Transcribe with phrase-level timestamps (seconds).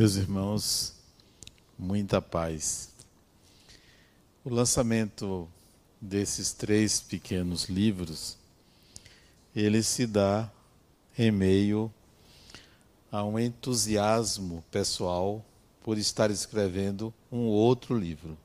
[0.00, 0.94] Meus irmãos,
[1.78, 2.88] muita paz.
[4.42, 5.46] O lançamento
[6.00, 8.38] desses três pequenos livros,
[9.54, 10.50] ele se dá
[11.18, 11.92] em meio
[13.12, 15.44] a um entusiasmo pessoal
[15.82, 18.38] por estar escrevendo um outro livro.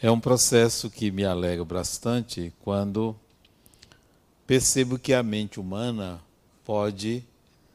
[0.00, 3.16] É um processo que me alegra bastante quando
[4.46, 6.22] percebo que a mente humana
[6.64, 7.24] pode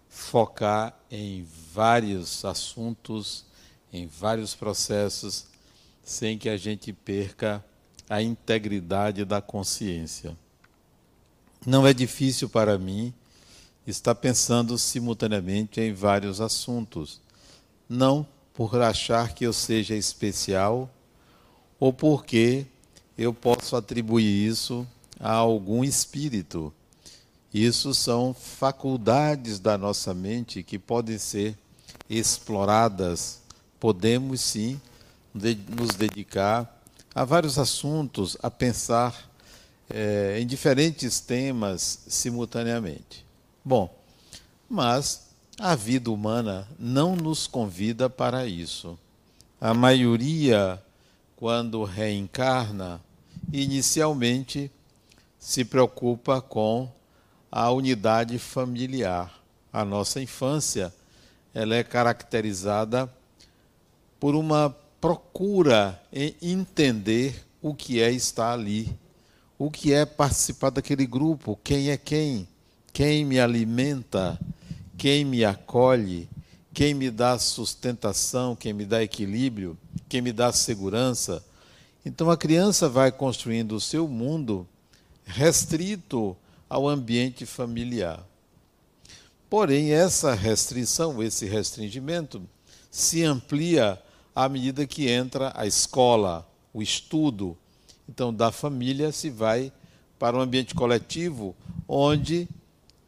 [0.07, 3.45] focar em vários assuntos,
[3.91, 5.45] em vários processos,
[6.03, 7.63] sem que a gente perca
[8.09, 10.37] a integridade da consciência.
[11.65, 13.13] Não é difícil para mim
[13.85, 17.21] estar pensando simultaneamente em vários assuntos,
[17.89, 20.89] não por achar que eu seja especial
[21.79, 22.65] ou porque
[23.17, 24.87] eu posso atribuir isso
[25.19, 26.73] a algum espírito
[27.53, 31.57] isso são faculdades da nossa mente que podem ser
[32.09, 33.41] exploradas.
[33.79, 34.79] Podemos sim
[35.33, 36.81] nos dedicar
[37.13, 39.29] a vários assuntos, a pensar
[39.89, 43.25] é, em diferentes temas simultaneamente.
[43.63, 43.93] Bom,
[44.69, 45.27] mas
[45.59, 48.97] a vida humana não nos convida para isso.
[49.59, 50.81] A maioria,
[51.35, 53.01] quando reencarna,
[53.51, 54.69] inicialmente
[55.39, 56.91] se preocupa com
[57.59, 59.33] a unidade familiar.
[59.73, 60.93] A nossa infância
[61.55, 63.11] ela é caracterizada
[64.19, 64.69] por uma
[65.01, 68.95] procura em entender o que é estar ali,
[69.57, 72.47] o que é participar daquele grupo, quem é quem,
[72.93, 74.39] quem me alimenta,
[74.95, 76.29] quem me acolhe,
[76.71, 79.75] quem me dá sustentação, quem me dá equilíbrio,
[80.07, 81.43] quem me dá segurança.
[82.05, 84.67] Então a criança vai construindo o seu mundo
[85.25, 86.37] restrito
[86.69, 88.25] ao ambiente familiar.
[89.49, 92.41] Porém, essa restrição, esse restringimento,
[92.91, 94.01] se amplia
[94.35, 97.57] à medida que entra a escola, o estudo.
[98.07, 99.71] Então, da família se vai
[100.19, 101.55] para um ambiente coletivo,
[101.87, 102.47] onde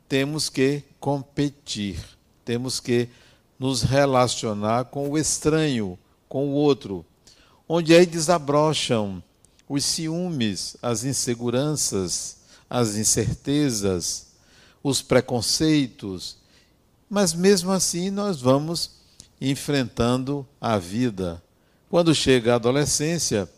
[0.07, 1.99] temos que competir,
[2.45, 3.09] temos que
[3.59, 7.05] nos relacionar com o estranho, com o outro,
[7.67, 9.21] onde aí desabrocham
[9.67, 12.38] os ciúmes, as inseguranças,
[12.69, 14.27] as incertezas,
[14.83, 16.37] os preconceitos,
[17.09, 18.91] mas mesmo assim nós vamos
[19.41, 21.41] enfrentando a vida.
[21.89, 23.49] Quando chega a adolescência,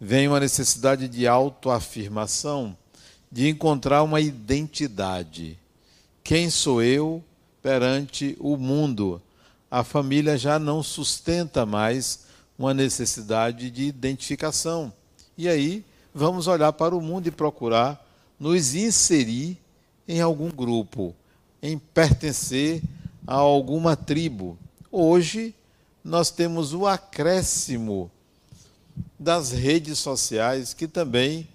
[0.00, 2.76] vem uma necessidade de autoafirmação,
[3.30, 5.58] de encontrar uma identidade.
[6.24, 7.22] Quem sou eu
[7.62, 9.20] perante o mundo?
[9.70, 12.24] A família já não sustenta mais
[12.58, 14.92] uma necessidade de identificação.
[15.36, 15.84] E aí
[16.14, 18.05] vamos olhar para o mundo e procurar
[18.38, 19.58] nos inserir
[20.06, 21.14] em algum grupo,
[21.62, 22.82] em pertencer
[23.26, 24.58] a alguma tribo.
[24.90, 25.54] Hoje,
[26.04, 28.10] nós temos o acréscimo
[29.18, 31.48] das redes sociais que também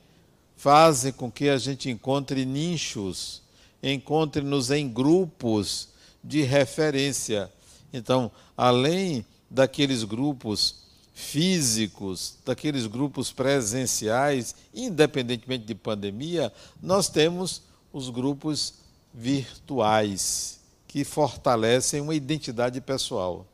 [0.58, 3.42] fazem com que a gente encontre nichos,
[3.82, 5.90] encontre-nos em grupos
[6.24, 7.52] de referência.
[7.94, 10.81] Então, além daqueles grupos
[11.22, 16.52] físicos, daqueles grupos presenciais, independentemente de pandemia,
[16.82, 17.62] nós temos
[17.94, 18.74] os grupos
[19.14, 23.46] virtuais, que fortalecem uma identidade pessoal.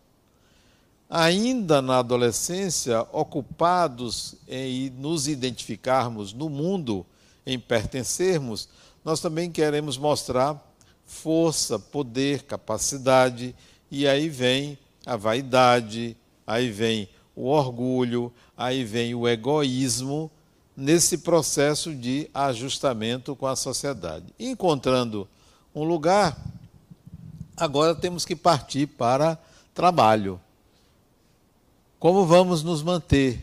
[1.10, 7.06] Ainda na adolescência, ocupados em nos identificarmos no mundo,
[7.46, 8.70] em pertencermos,
[9.06, 10.60] nós também queremos mostrar
[11.06, 13.54] força, poder, capacidade,
[13.92, 20.32] e aí vem a vaidade, aí vem o orgulho, aí vem o egoísmo
[20.76, 24.26] nesse processo de ajustamento com a sociedade.
[24.40, 25.28] Encontrando
[25.74, 26.36] um lugar,
[27.56, 29.38] agora temos que partir para
[29.72, 30.42] trabalho.
[32.00, 33.40] Como vamos nos manter?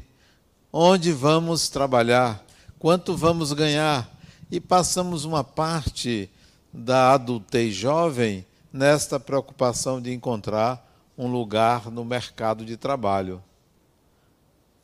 [0.73, 2.45] Onde vamos trabalhar?
[2.81, 4.13] Quanto vamos ganhar?
[4.51, 6.29] E passamos uma parte
[6.73, 10.85] da adultez jovem nesta preocupação de encontrar
[11.17, 13.41] um lugar no mercado de trabalho.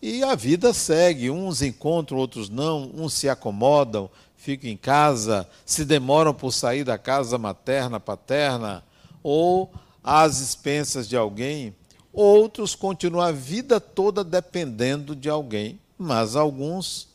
[0.02, 5.84] E a vida segue, uns encontram, outros não, uns se acomodam, ficam em casa, se
[5.84, 8.82] demoram por sair da casa materna, paterna,
[9.22, 9.70] ou
[10.02, 11.74] às expensas de alguém,
[12.12, 17.08] outros continuam a vida toda dependendo de alguém, mas alguns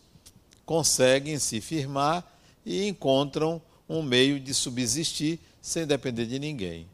[0.66, 2.24] conseguem se firmar
[2.64, 3.60] e encontram
[3.90, 6.88] um meio de subsistir sem depender de ninguém.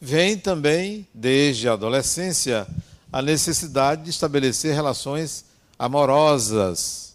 [0.00, 2.66] Vem também, desde a adolescência,
[3.12, 5.44] a necessidade de estabelecer relações
[5.78, 7.14] amorosas,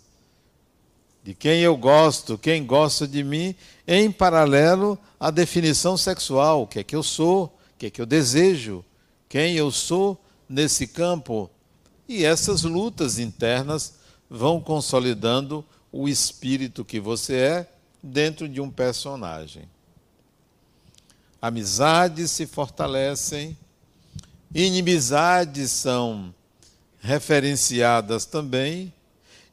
[1.23, 3.55] de quem eu gosto, quem gosta de mim,
[3.88, 8.01] em paralelo à definição sexual, o que é que eu sou, o que é que
[8.01, 8.85] eu desejo,
[9.27, 11.49] quem eu sou nesse campo.
[12.07, 13.95] E essas lutas internas
[14.29, 17.71] vão consolidando o espírito que você é
[18.01, 19.63] dentro de um personagem.
[21.41, 23.57] Amizades se fortalecem,
[24.53, 26.33] inimizades são
[26.99, 28.94] referenciadas também,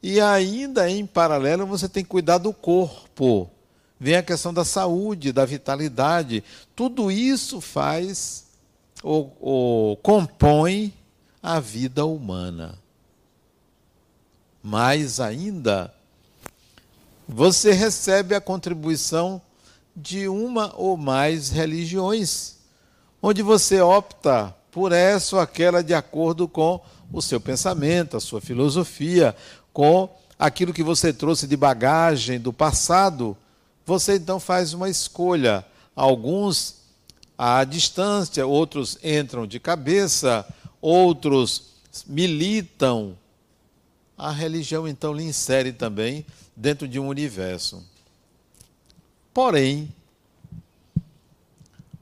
[0.01, 3.49] e ainda em paralelo você tem que cuidar do corpo.
[3.99, 6.43] Vem a questão da saúde, da vitalidade.
[6.75, 8.45] Tudo isso faz
[9.01, 10.93] ou, ou compõe
[11.41, 12.77] a vida humana.
[14.61, 15.93] Mais ainda,
[17.27, 19.41] você recebe a contribuição
[19.95, 22.57] de uma ou mais religiões,
[23.21, 28.41] onde você opta por essa ou aquela de acordo com o seu pensamento, a sua
[28.41, 29.33] filosofia,
[29.71, 33.37] com aquilo que você trouxe de bagagem do passado.
[33.85, 35.65] Você então faz uma escolha.
[35.95, 36.75] Alguns
[37.37, 40.45] à distância, outros entram de cabeça,
[40.81, 41.67] outros
[42.05, 43.17] militam.
[44.17, 47.81] A religião então lhe insere também dentro de um universo.
[49.33, 49.87] Porém,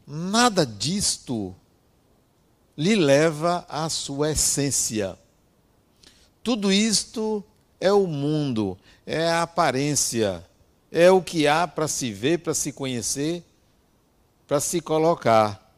[0.07, 1.55] nada disto
[2.77, 5.17] lhe leva à sua essência.
[6.43, 7.43] Tudo isto
[7.79, 10.43] é o mundo, é a aparência,
[10.91, 13.43] é o que há para se ver, para se conhecer,
[14.47, 15.73] para se colocar.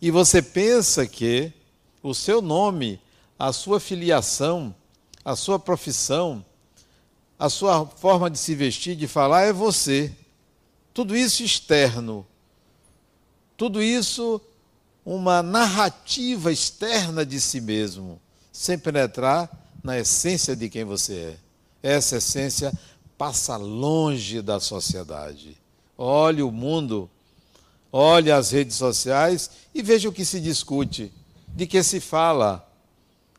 [0.00, 1.52] E você pensa que
[2.02, 3.00] o seu nome,
[3.38, 4.74] a sua filiação,
[5.24, 6.44] a sua profissão,
[7.38, 10.14] a sua forma de se vestir, de falar é você.
[10.94, 12.26] Tudo isso externo.
[13.56, 14.40] Tudo isso
[15.06, 18.20] uma narrativa externa de si mesmo,
[18.50, 19.48] sem penetrar
[19.80, 21.38] na essência de quem você
[21.82, 21.94] é.
[21.96, 22.72] Essa essência
[23.16, 25.56] passa longe da sociedade.
[25.96, 27.08] Olhe o mundo,
[27.92, 31.12] olhe as redes sociais e veja o que se discute,
[31.46, 32.68] de que se fala,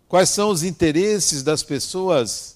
[0.07, 2.55] quais são os interesses das pessoas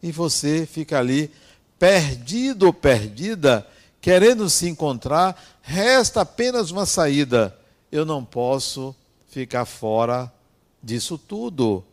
[0.00, 1.28] e você fica ali
[1.76, 3.66] perdido ou perdida,
[4.00, 7.58] querendo se encontrar, resta apenas uma saída.
[7.94, 8.92] Eu não posso
[9.28, 10.32] ficar fora
[10.82, 11.84] disso tudo.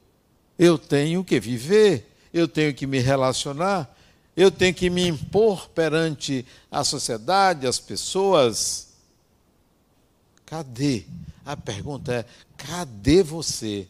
[0.58, 3.96] Eu tenho que viver, eu tenho que me relacionar,
[4.36, 8.88] eu tenho que me impor perante a sociedade, as pessoas.
[10.44, 11.04] Cadê?
[11.46, 12.26] A pergunta é:
[12.58, 13.88] cadê você?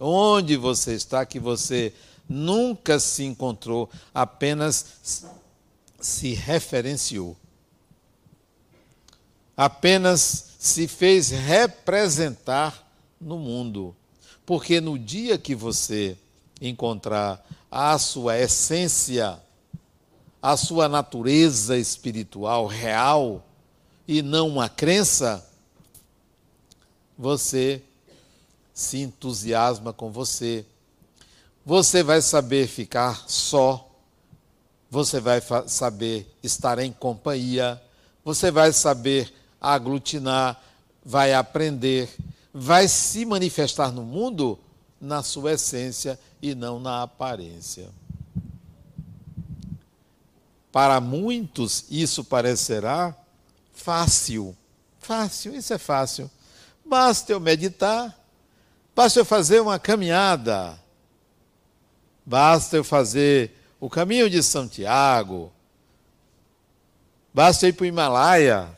[0.00, 1.94] Onde você está que você
[2.28, 5.30] nunca se encontrou, apenas
[6.00, 7.36] se referenciou.
[9.58, 12.88] Apenas se fez representar
[13.20, 13.92] no mundo.
[14.46, 16.16] Porque no dia que você
[16.60, 19.36] encontrar a sua essência,
[20.40, 23.44] a sua natureza espiritual real
[24.06, 25.44] e não uma crença,
[27.18, 27.82] você
[28.72, 30.64] se entusiasma com você.
[31.66, 33.90] Você vai saber ficar só,
[34.88, 37.82] você vai saber estar em companhia,
[38.24, 40.60] você vai saber aglutinar,
[41.04, 42.08] vai aprender,
[42.52, 44.58] vai se manifestar no mundo
[45.00, 47.88] na sua essência e não na aparência.
[50.70, 53.16] Para muitos isso parecerá
[53.72, 54.56] fácil.
[54.98, 56.30] Fácil, isso é fácil.
[56.84, 58.18] Basta eu meditar,
[58.94, 60.78] basta eu fazer uma caminhada,
[62.28, 65.50] Basta eu fazer o caminho de Santiago,
[67.32, 68.77] basta eu ir para o Himalaia,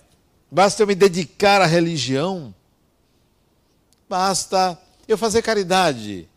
[0.50, 2.54] basta eu me dedicar à religião,
[4.08, 6.28] basta eu fazer caridade,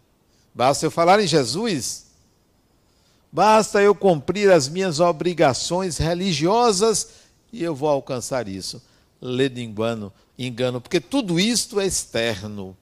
[0.53, 2.05] basta eu falar em Jesus,
[3.31, 7.09] basta eu cumprir as minhas obrigações religiosas
[7.51, 8.81] e eu vou alcançar isso.
[9.19, 12.77] Ledo engano, engano, porque tudo isto é externo.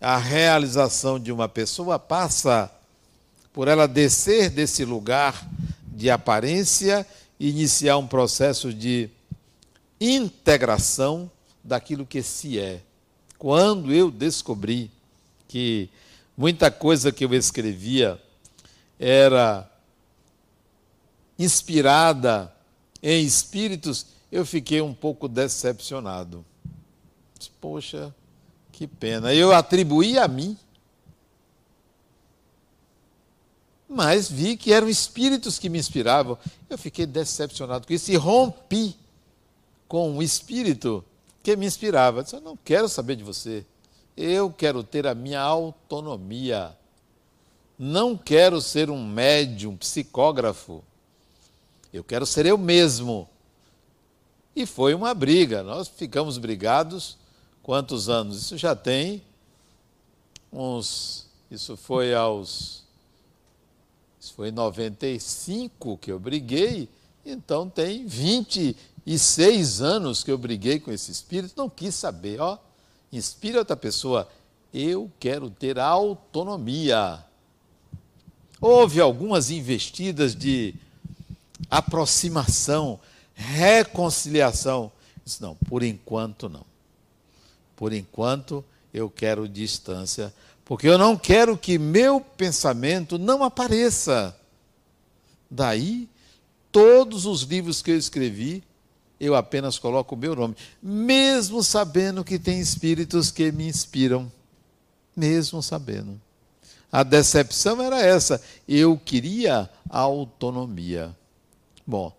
[0.00, 2.70] A realização de uma pessoa passa
[3.52, 5.48] por ela descer desse lugar
[5.86, 7.06] de aparência
[7.40, 9.08] e iniciar um processo de
[10.00, 11.30] integração
[11.62, 12.82] daquilo que se é.
[13.38, 14.90] Quando eu descobri
[15.48, 15.90] que
[16.36, 18.20] muita coisa que eu escrevia
[18.98, 19.70] era
[21.38, 22.52] inspirada
[23.02, 26.44] em espíritos, eu fiquei um pouco decepcionado.
[27.60, 28.14] Poxa,
[28.72, 29.34] que pena.
[29.34, 30.56] Eu atribuí a mim
[33.88, 36.36] mas vi que eram espíritos que me inspiravam.
[36.68, 38.96] Eu fiquei decepcionado com isso e rompi
[39.88, 41.04] com um espírito
[41.42, 42.20] que me inspirava.
[42.20, 43.64] Eu disse, eu não quero saber de você.
[44.16, 46.76] Eu quero ter a minha autonomia.
[47.78, 50.82] Não quero ser um médium, psicógrafo.
[51.92, 53.28] Eu quero ser eu mesmo.
[54.54, 55.62] E foi uma briga.
[55.62, 57.18] Nós ficamos brigados
[57.62, 58.40] quantos anos?
[58.40, 59.22] Isso já tem
[60.52, 61.26] uns.
[61.50, 62.82] Isso foi aos.
[64.18, 66.88] Isso foi em 95 que eu briguei,
[67.24, 68.06] então tem
[69.06, 72.58] 26 anos que eu briguei com esse espírito, não quis saber, ó.
[73.12, 74.28] Inspira outra pessoa,
[74.74, 77.24] eu quero ter autonomia.
[78.60, 80.74] Houve algumas investidas de
[81.70, 82.98] aproximação,
[83.32, 84.90] reconciliação.
[85.24, 86.66] Disse, não, por enquanto não.
[87.76, 90.34] Por enquanto eu quero distância,
[90.64, 94.36] porque eu não quero que meu pensamento não apareça.
[95.48, 96.08] Daí,
[96.72, 98.64] todos os livros que eu escrevi,
[99.18, 104.30] eu apenas coloco o meu nome, mesmo sabendo que tem espíritos que me inspiram,
[105.16, 106.20] mesmo sabendo.
[106.92, 111.16] A decepção era essa, eu queria autonomia.
[111.86, 112.14] Bom,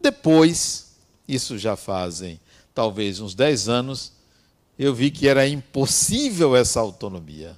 [0.00, 0.92] depois,
[1.26, 2.40] isso já fazem
[2.74, 4.12] talvez uns 10 anos,
[4.78, 7.56] eu vi que era impossível essa autonomia.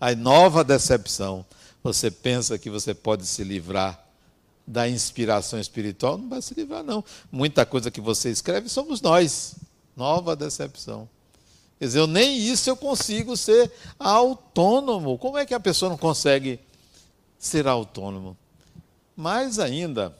[0.00, 1.46] A nova decepção,
[1.84, 4.05] você pensa que você pode se livrar
[4.66, 7.04] da inspiração espiritual, não vai se livrar, não.
[7.30, 9.54] Muita coisa que você escreve somos nós.
[9.96, 11.08] Nova decepção.
[11.78, 15.18] Quer dizer, eu, nem isso eu consigo ser autônomo.
[15.18, 16.58] Como é que a pessoa não consegue
[17.38, 18.36] ser autônomo?
[19.14, 20.16] Mais ainda,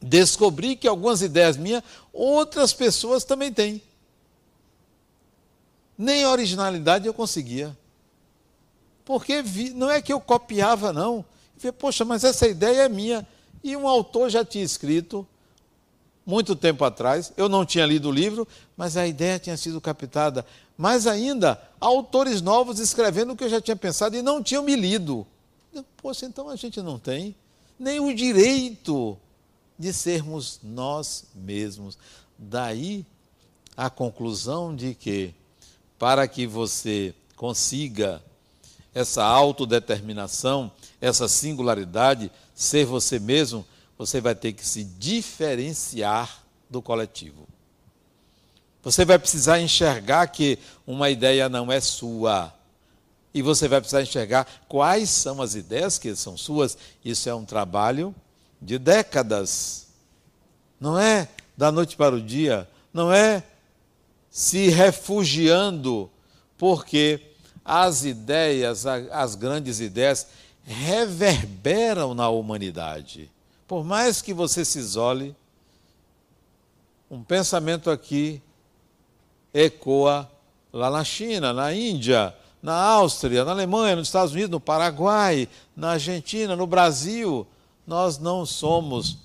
[0.00, 3.82] descobri que algumas ideias minhas, outras pessoas também têm.
[5.98, 7.76] Nem originalidade eu conseguia.
[9.04, 11.24] Porque vi, não é que eu copiava, não.
[11.58, 13.26] Falei, poxa, mas essa ideia é minha.
[13.62, 15.26] E um autor já tinha escrito,
[16.24, 20.44] muito tempo atrás, eu não tinha lido o livro, mas a ideia tinha sido captada.
[20.76, 24.74] Mais ainda, autores novos escrevendo o que eu já tinha pensado e não tinham me
[24.74, 25.26] lido.
[25.96, 27.34] Poxa, então a gente não tem
[27.78, 29.16] nem o direito
[29.78, 31.96] de sermos nós mesmos.
[32.38, 33.06] Daí
[33.76, 35.34] a conclusão de que,
[35.98, 38.22] para que você consiga
[38.94, 43.66] essa autodeterminação, essa singularidade, ser você mesmo,
[43.98, 47.46] você vai ter que se diferenciar do coletivo.
[48.82, 52.54] Você vai precisar enxergar que uma ideia não é sua.
[53.34, 56.78] E você vai precisar enxergar quais são as ideias que são suas.
[57.04, 58.14] Isso é um trabalho
[58.62, 59.88] de décadas.
[60.78, 63.42] Não é da noite para o dia, não é
[64.30, 66.10] se refugiando,
[66.58, 67.20] porque
[67.64, 70.26] as ideias, as grandes ideias,
[70.66, 73.30] reverberam na humanidade.
[73.68, 75.34] Por mais que você se isole,
[77.10, 78.42] um pensamento aqui
[79.54, 80.30] ecoa
[80.72, 85.92] lá na China, na Índia, na Áustria, na Alemanha, nos Estados Unidos, no Paraguai, na
[85.92, 87.46] Argentina, no Brasil.
[87.86, 89.18] Nós não somos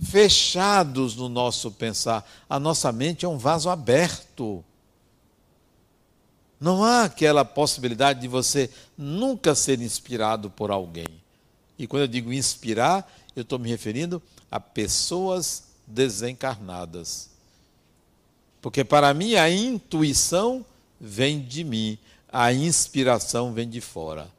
[0.00, 2.28] fechados no nosso pensar.
[2.48, 4.64] A nossa mente é um vaso aberto.
[6.62, 11.08] Não há aquela possibilidade de você nunca ser inspirado por alguém.
[11.76, 17.30] E quando eu digo inspirar, eu estou me referindo a pessoas desencarnadas.
[18.60, 20.64] Porque para mim a intuição
[21.00, 21.98] vem de mim,
[22.32, 24.30] a inspiração vem de fora.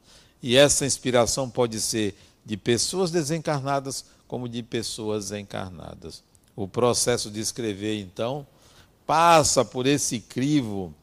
[0.42, 6.22] E essa inspiração pode ser de pessoas desencarnadas como de pessoas encarnadas.
[6.56, 8.46] O processo de escrever, então,
[9.06, 10.94] passa por esse crivo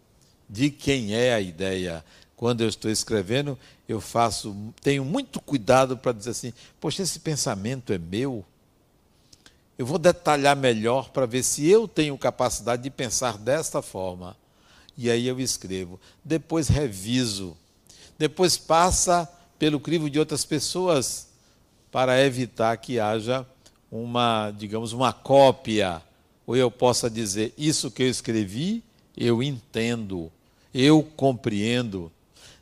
[0.52, 2.04] de quem é a ideia.
[2.36, 7.94] Quando eu estou escrevendo, eu faço, tenho muito cuidado para dizer assim: poxa, esse pensamento
[7.94, 8.44] é meu.
[9.78, 14.36] Eu vou detalhar melhor para ver se eu tenho capacidade de pensar desta forma.
[14.98, 16.00] E aí eu escrevo.
[16.24, 17.58] Depois reviso.
[18.20, 19.28] Depois passa
[19.58, 21.30] pelo crivo de outras pessoas
[21.92, 23.46] para evitar que haja
[23.92, 26.02] uma, digamos, uma cópia.
[26.46, 28.84] Ou eu possa dizer, isso que eu escrevi,
[29.16, 30.32] eu entendo,
[30.74, 32.12] eu compreendo.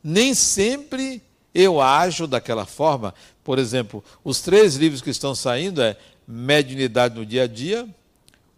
[0.04, 1.22] Nem sempre
[1.54, 3.14] eu ajo daquela forma.
[3.44, 5.98] Por exemplo, os três livros que estão saindo é
[6.28, 7.88] Mediunidade no Dia a Dia,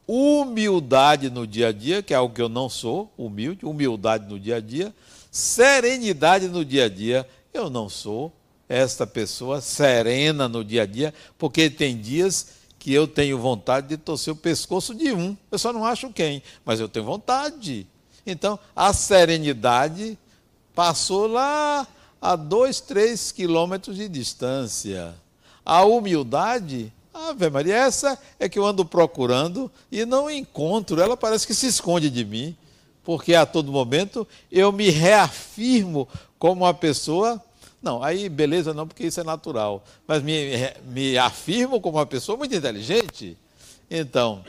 [0.07, 4.37] Humildade no Dia a Dia, que é algo que eu não sou, humilde, humildade no
[4.37, 4.93] dia a dia,
[5.31, 8.33] Serenidade no Dia a Dia, eu não sou,
[8.71, 13.97] esta pessoa serena no dia a dia, porque tem dias que eu tenho vontade de
[13.97, 15.35] torcer o pescoço de um.
[15.51, 17.85] Eu só não acho quem, mas eu tenho vontade.
[18.25, 20.17] Então, a serenidade
[20.75, 21.87] passou lá
[22.21, 25.15] a dois, três quilômetros de distância.
[25.65, 31.01] A humildade, Ave Maria, essa é que eu ando procurando e não encontro.
[31.01, 32.55] Ela parece que se esconde de mim,
[33.03, 37.41] porque a todo momento eu me reafirmo como uma pessoa
[37.81, 39.83] não, aí beleza não, porque isso é natural.
[40.05, 40.51] Mas me,
[40.85, 43.35] me afirmo como uma pessoa muito inteligente.
[43.89, 44.45] Então,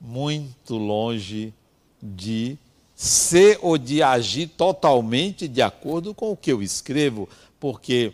[0.00, 1.52] muito longe
[2.00, 2.56] de
[3.02, 7.28] ser ou de agir totalmente de acordo com o que eu escrevo,
[7.58, 8.12] porque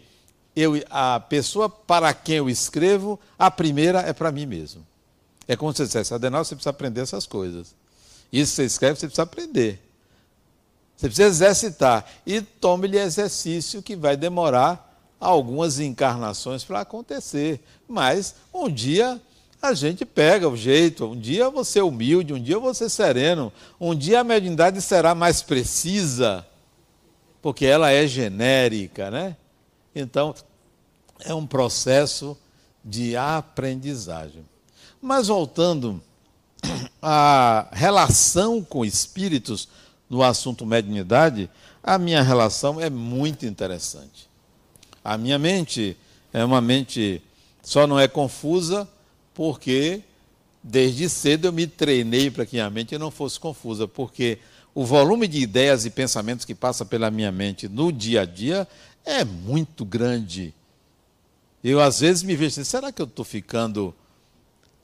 [0.56, 4.86] eu, a pessoa para quem eu escrevo, a primeira é para mim mesmo.
[5.46, 7.74] É como se você dissesse, Adenal, você precisa aprender essas coisas.
[8.32, 9.78] Isso que você escreve, você precisa aprender.
[10.96, 12.06] Você precisa exercitar.
[12.24, 17.60] E tome-lhe exercício que vai demorar algumas encarnações para acontecer.
[17.86, 19.20] Mas um dia
[19.60, 24.20] a gente pega o jeito, um dia você humilde, um dia você sereno, um dia
[24.20, 26.46] a mediunidade será mais precisa,
[27.42, 29.36] porque ela é genérica, né?
[29.94, 30.34] Então,
[31.20, 32.36] é um processo
[32.84, 34.44] de aprendizagem.
[35.02, 36.00] Mas voltando
[37.02, 39.68] à relação com espíritos
[40.08, 41.50] no assunto mediunidade,
[41.82, 44.28] a minha relação é muito interessante.
[45.02, 45.96] A minha mente
[46.32, 47.20] é uma mente
[47.62, 48.88] só não é confusa
[49.38, 50.02] porque
[50.60, 54.40] desde cedo eu me treinei para que minha mente não fosse confusa, porque
[54.74, 58.66] o volume de ideias e pensamentos que passa pela minha mente no dia a dia
[59.04, 60.52] é muito grande.
[61.62, 63.94] Eu às vezes me vejo assim, será que eu estou ficando.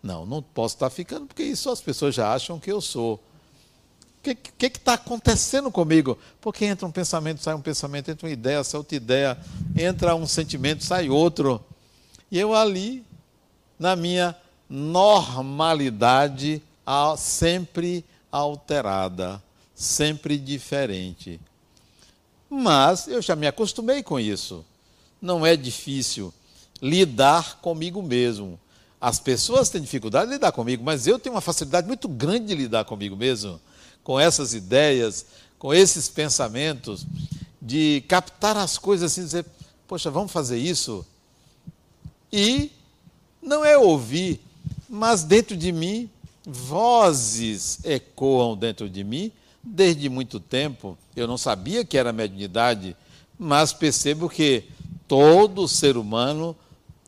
[0.01, 3.15] Não, não posso estar ficando, porque isso as pessoas já acham que eu sou.
[3.15, 6.17] O que está acontecendo comigo?
[6.41, 9.37] Porque entra um pensamento, sai um pensamento, entra uma ideia, sai outra ideia,
[9.77, 11.61] entra um sentimento, sai outro.
[12.31, 13.05] E eu ali,
[13.77, 14.37] na minha
[14.69, 16.63] normalidade,
[17.17, 19.43] sempre alterada,
[19.75, 21.41] sempre diferente.
[22.49, 24.65] Mas eu já me acostumei com isso.
[25.21, 26.33] Não é difícil
[26.81, 28.59] lidar comigo mesmo.
[29.01, 32.55] As pessoas têm dificuldade de lidar comigo, mas eu tenho uma facilidade muito grande de
[32.55, 33.61] lidar comigo mesmo
[34.03, 35.27] com essas ideias,
[35.59, 37.07] com esses pensamentos,
[37.61, 39.47] de captar as coisas assim, dizer,
[39.89, 41.05] poxa, vamos fazer isso?
[42.31, 42.71] E
[43.43, 44.41] não é ouvir,
[44.95, 46.09] mas dentro de mim,
[46.47, 50.97] vozes ecoam dentro de mim desde muito tempo.
[51.17, 52.97] Eu não sabia que era mediunidade,
[53.39, 54.65] mas percebo que
[55.09, 56.57] todo ser humano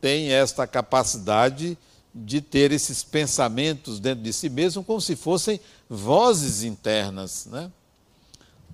[0.01, 1.77] tem esta capacidade
[2.13, 7.47] de ter esses pensamentos dentro de si mesmo como se fossem vozes internas.
[7.49, 7.71] Né?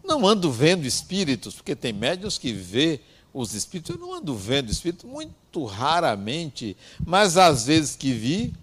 [0.03, 2.99] Não ando vendo espíritos, porque tem médios que vê
[3.33, 3.95] os espíritos.
[3.95, 8.53] Eu não ando vendo espíritos muito raramente, mas às vezes que vi,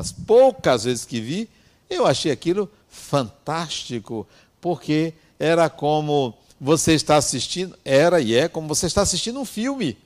[0.00, 1.46] as poucas vezes que vi,
[1.90, 4.26] eu achei aquilo fantástico,
[4.58, 9.98] porque era como você está assistindo, era e é como você está assistindo um filme.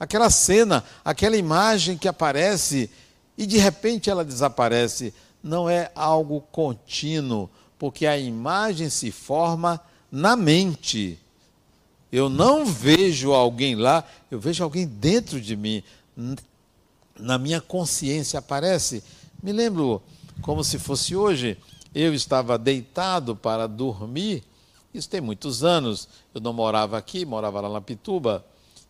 [0.00, 2.90] Aquela cena, aquela imagem que aparece
[3.38, 5.14] e de repente ela desaparece.
[5.40, 9.80] Não é algo contínuo, porque a imagem se forma
[10.10, 11.20] na mente.
[12.10, 15.84] Eu não vejo alguém lá, eu vejo alguém dentro de mim.
[17.16, 19.04] Na minha consciência aparece.
[19.42, 20.02] Me lembro
[20.42, 21.56] como se fosse hoje.
[21.94, 24.42] Eu estava deitado para dormir.
[24.92, 26.08] Isso tem muitos anos.
[26.34, 28.44] Eu não morava aqui, morava lá na Pituba.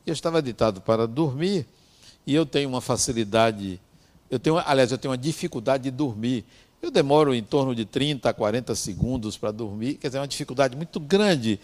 [0.06, 1.66] Eu estava deitado para dormir
[2.26, 3.80] e eu tenho uma facilidade
[4.30, 6.44] eu tenho, aliás, eu tenho uma dificuldade de dormir.
[6.82, 10.28] Eu demoro em torno de 30 a 40 segundos para dormir, quer dizer, é uma
[10.28, 11.59] dificuldade muito grande.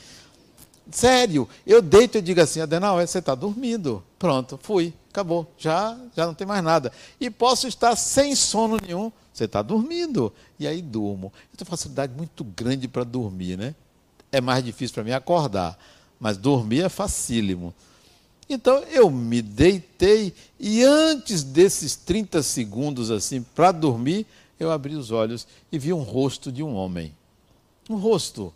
[0.90, 4.02] Sério, eu deito e digo assim, Adenal, você está dormindo.
[4.18, 6.90] Pronto, fui, acabou, já, já não tem mais nada.
[7.20, 10.32] E posso estar sem sono nenhum, você está dormindo.
[10.58, 11.32] E aí durmo.
[11.52, 13.74] Eu tenho facilidade muito grande para dormir, né?
[14.32, 15.78] É mais difícil para mim acordar,
[16.18, 17.74] mas dormir é facílimo.
[18.48, 24.26] Então eu me deitei e antes desses 30 segundos assim para dormir,
[24.58, 27.14] eu abri os olhos e vi um rosto de um homem.
[27.88, 28.52] Um rosto.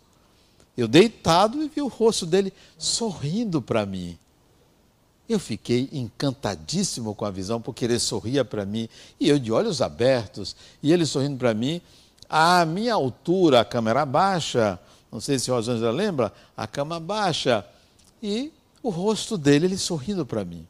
[0.75, 4.17] Eu deitado e vi o rosto dele sorrindo para mim.
[5.29, 8.87] Eu fiquei encantadíssimo com a visão, porque ele sorria para mim,
[9.19, 11.81] e eu de olhos abertos, e ele sorrindo para mim,
[12.29, 14.79] à minha altura, a câmera baixa,
[15.11, 17.65] não sei se o Rosângela lembra, a cama baixa,
[18.21, 20.65] e o rosto dele, ele sorrindo para mim.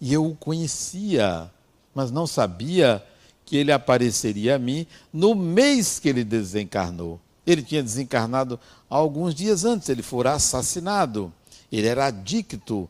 [0.00, 1.50] E eu o conhecia,
[1.94, 3.04] mas não sabia
[3.44, 7.20] que ele apareceria a mim no mês que ele desencarnou.
[7.46, 8.58] Ele tinha desencarnado
[8.88, 11.32] alguns dias antes, ele fora assassinado.
[11.70, 12.88] Ele era adicto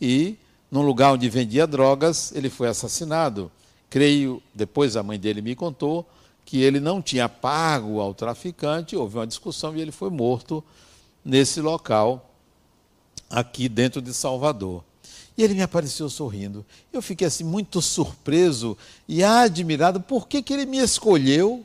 [0.00, 0.36] e,
[0.70, 3.50] num lugar onde vendia drogas, ele foi assassinado.
[3.88, 6.06] Creio, depois a mãe dele me contou,
[6.44, 10.62] que ele não tinha pago ao traficante, houve uma discussão e ele foi morto
[11.24, 12.30] nesse local
[13.28, 14.84] aqui dentro de Salvador.
[15.36, 16.64] E ele me apareceu sorrindo.
[16.92, 21.64] Eu fiquei assim muito surpreso e admirado por que, que ele me escolheu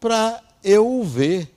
[0.00, 1.52] para eu o ver.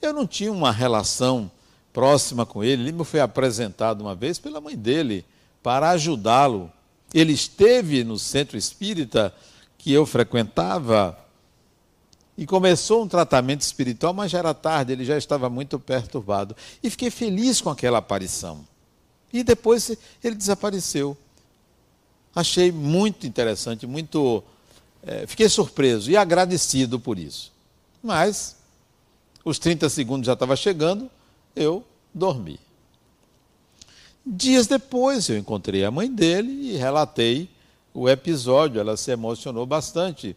[0.00, 1.50] Eu não tinha uma relação
[1.92, 5.24] próxima com ele, me foi apresentado uma vez pela mãe dele
[5.62, 6.72] para ajudá-lo.
[7.12, 9.34] Ele esteve no centro espírita
[9.76, 11.18] que eu frequentava
[12.36, 16.56] e começou um tratamento espiritual, mas já era tarde, ele já estava muito perturbado.
[16.82, 18.66] E fiquei feliz com aquela aparição.
[19.32, 21.16] E depois ele desapareceu.
[22.34, 24.42] Achei muito interessante, muito.
[25.04, 27.52] É, fiquei surpreso e agradecido por isso.
[28.02, 28.56] Mas
[29.44, 31.10] os 30 segundos já estavam chegando,
[31.54, 32.58] eu dormi.
[34.24, 37.50] Dias depois eu encontrei a mãe dele e relatei
[37.92, 38.80] o episódio.
[38.80, 40.36] Ela se emocionou bastante.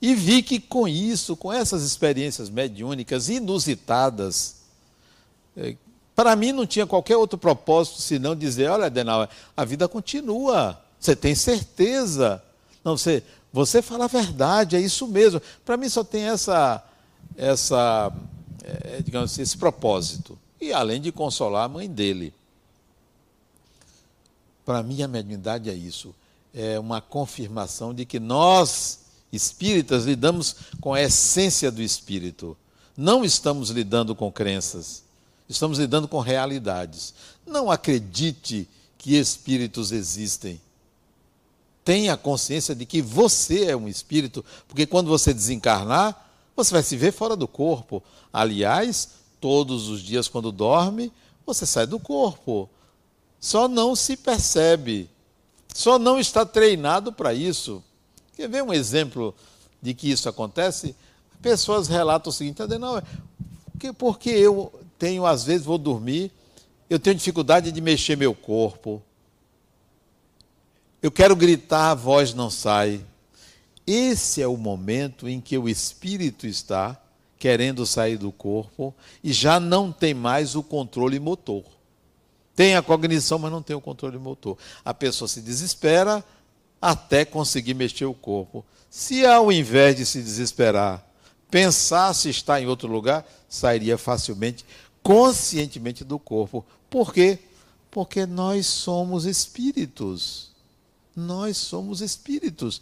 [0.00, 4.62] E vi que com isso, com essas experiências mediúnicas inusitadas,
[5.56, 5.76] é,
[6.14, 10.80] para mim não tinha qualquer outro propósito senão dizer: olha, Adenauer, a vida continua.
[10.98, 12.42] Você tem certeza.
[12.82, 15.40] Não, você, você fala a verdade, é isso mesmo.
[15.64, 16.82] Para mim só tem essa,
[17.36, 18.12] essa
[18.62, 20.38] é, digamos assim, esse propósito.
[20.60, 22.32] E além de consolar a mãe dele.
[24.64, 26.14] Para mim, a mediunidade é isso.
[26.54, 29.00] É uma confirmação de que nós,
[29.32, 32.56] espíritas, lidamos com a essência do espírito.
[32.96, 35.02] Não estamos lidando com crenças.
[35.48, 37.12] Estamos lidando com realidades.
[37.44, 40.60] Não acredite que espíritos existem.
[41.84, 46.96] Tenha consciência de que você é um espírito, porque quando você desencarnar, você vai se
[46.96, 48.02] ver fora do corpo.
[48.32, 49.10] Aliás,
[49.40, 51.12] todos os dias, quando dorme,
[51.44, 52.68] você sai do corpo.
[53.40, 55.10] Só não se percebe.
[55.74, 57.82] Só não está treinado para isso.
[58.36, 59.34] Quer ver um exemplo
[59.80, 60.94] de que isso acontece?
[61.40, 63.02] Pessoas relatam o seguinte: não,
[63.98, 66.30] porque eu tenho, às vezes, vou dormir,
[66.88, 69.02] eu tenho dificuldade de mexer meu corpo.
[71.02, 73.04] Eu quero gritar, a voz não sai.
[73.86, 77.00] Esse é o momento em que o espírito está
[77.38, 81.64] querendo sair do corpo e já não tem mais o controle motor.
[82.54, 84.56] Tem a cognição, mas não tem o controle motor.
[84.84, 86.24] A pessoa se desespera
[86.80, 88.64] até conseguir mexer o corpo.
[88.88, 91.04] Se ao invés de se desesperar,
[91.50, 94.64] pensar se está em outro lugar, sairia facilmente,
[95.02, 96.64] conscientemente do corpo.
[96.88, 97.40] Por quê?
[97.90, 100.52] Porque nós somos espíritos.
[101.16, 102.80] Nós somos espíritos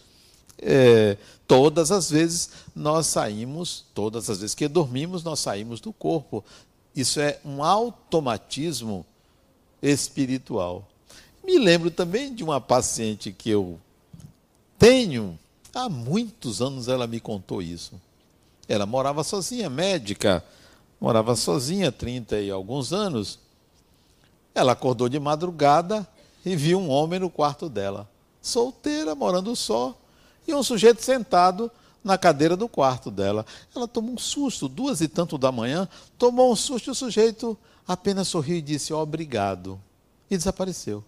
[0.62, 6.44] é, todas as vezes nós saímos, todas as vezes que dormimos, nós saímos do corpo.
[6.94, 9.06] Isso é um automatismo
[9.82, 10.86] espiritual.
[11.44, 13.80] Me lembro também de uma paciente que eu
[14.78, 15.38] tenho,
[15.74, 18.00] há muitos anos ela me contou isso.
[18.68, 20.44] Ela morava sozinha, médica,
[21.00, 23.38] morava sozinha, 30 e alguns anos.
[24.54, 26.06] Ela acordou de madrugada
[26.44, 28.08] e viu um homem no quarto dela,
[28.40, 29.99] solteira, morando só
[30.46, 31.70] e um sujeito sentado
[32.02, 33.44] na cadeira do quarto dela.
[33.74, 37.56] Ela tomou um susto, duas e tanto da manhã, tomou um susto e o sujeito
[37.86, 39.80] apenas sorriu e disse obrigado.
[40.30, 41.04] E desapareceu.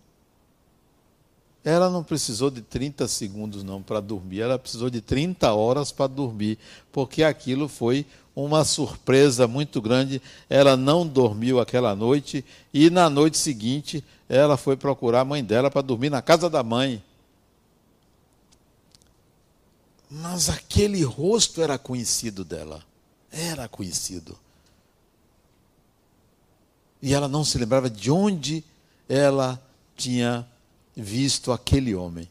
[1.64, 6.08] Ela não precisou de 30 segundos não para dormir, ela precisou de 30 horas para
[6.08, 6.58] dormir,
[6.90, 10.20] porque aquilo foi uma surpresa muito grande.
[10.50, 15.70] Ela não dormiu aquela noite e na noite seguinte ela foi procurar a mãe dela
[15.70, 17.00] para dormir na casa da mãe.
[20.14, 22.84] Mas aquele rosto era conhecido dela.
[23.30, 24.38] Era conhecido.
[27.00, 28.62] E ela não se lembrava de onde
[29.08, 29.60] ela
[29.96, 30.46] tinha
[30.94, 32.28] visto aquele homem.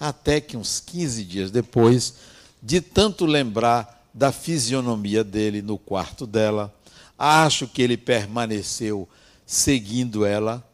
[0.00, 2.14] Até que uns 15 dias depois,
[2.62, 6.74] de tanto lembrar da fisionomia dele no quarto dela,
[7.18, 9.06] acho que ele permaneceu
[9.44, 10.66] seguindo ela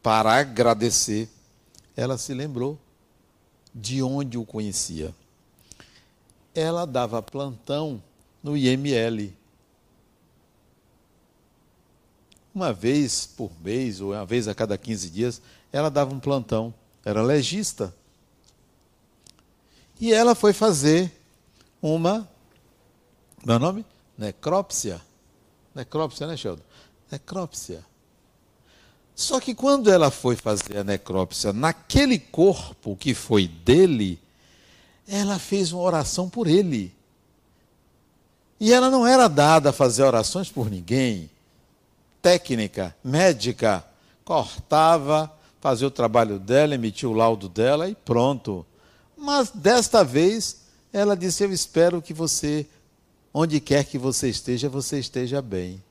[0.00, 1.28] para agradecer.
[1.96, 2.78] Ela se lembrou
[3.74, 5.12] de onde o conhecia
[6.54, 8.02] ela dava plantão
[8.42, 9.32] no IML.
[12.54, 16.72] Uma vez por mês, ou uma vez a cada 15 dias, ela dava um plantão.
[17.04, 17.94] Era legista.
[20.00, 21.10] E ela foi fazer
[21.82, 22.28] uma.
[23.44, 23.84] Meu nome?
[24.16, 25.00] Necrópsia.
[25.74, 26.62] Necrópsia, né, Sheldon?
[27.10, 27.84] Necrópsia.
[29.14, 34.20] Só que quando ela foi fazer a necrópsia naquele corpo que foi dele,
[35.06, 36.94] ela fez uma oração por ele.
[38.58, 41.30] E ela não era dada a fazer orações por ninguém.
[42.22, 43.84] Técnica, médica,
[44.24, 48.64] cortava, fazia o trabalho dela, emitia o laudo dela e pronto.
[49.16, 50.62] Mas desta vez,
[50.92, 52.66] ela disse: Eu espero que você,
[53.32, 55.82] onde quer que você esteja, você esteja bem.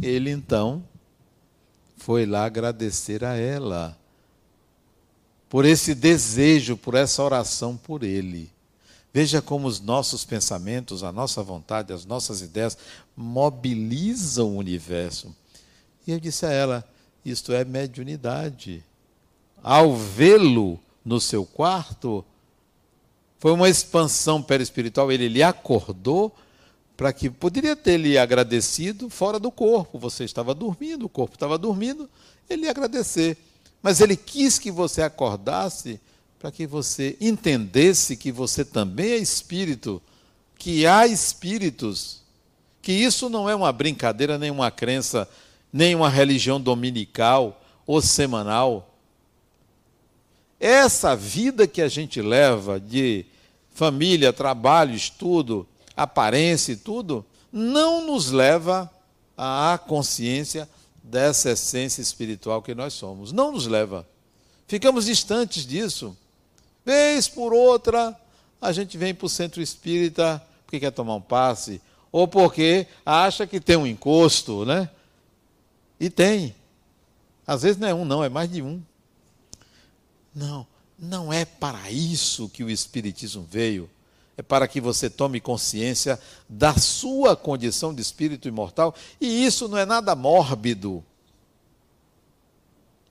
[0.00, 0.82] Ele então
[1.96, 3.96] foi lá agradecer a ela
[5.52, 8.50] por esse desejo, por essa oração por Ele.
[9.12, 12.78] Veja como os nossos pensamentos, a nossa vontade, as nossas ideias
[13.14, 15.36] mobilizam o universo.
[16.06, 16.82] E eu disse a ela:
[17.22, 18.82] isto é mediunidade.
[19.62, 22.24] Ao vê-lo no seu quarto,
[23.38, 25.12] Foi uma expansão perispiritual.
[25.12, 26.32] Ele lhe acordou
[26.96, 29.98] para que poderia ter lhe agradecido fora do corpo.
[29.98, 32.08] Você estava dormindo, o corpo estava dormindo,
[32.48, 33.36] ele ia agradecer.
[33.82, 36.00] Mas ele quis que você acordasse
[36.38, 40.00] para que você entendesse que você também é espírito,
[40.56, 42.22] que há espíritos,
[42.80, 45.28] que isso não é uma brincadeira, nem uma crença,
[45.72, 48.94] nem uma religião dominical ou semanal.
[50.58, 53.26] Essa vida que a gente leva de
[53.72, 55.66] família, trabalho, estudo,
[55.96, 58.90] aparência e tudo, não nos leva
[59.36, 60.68] à consciência
[61.02, 63.32] dessa essência espiritual que nós somos.
[63.32, 64.06] Não nos leva.
[64.66, 66.16] Ficamos distantes disso.
[66.84, 68.18] Vez por outra,
[68.60, 73.46] a gente vem para o centro espírita porque quer tomar um passe, ou porque acha
[73.46, 74.88] que tem um encosto, né?
[76.00, 76.54] E tem.
[77.46, 78.82] Às vezes não é um, não, é mais de um.
[80.34, 80.66] Não,
[80.98, 83.90] não é para isso que o Espiritismo veio
[84.36, 86.18] é para que você tome consciência
[86.48, 91.04] da sua condição de espírito imortal, e isso não é nada mórbido.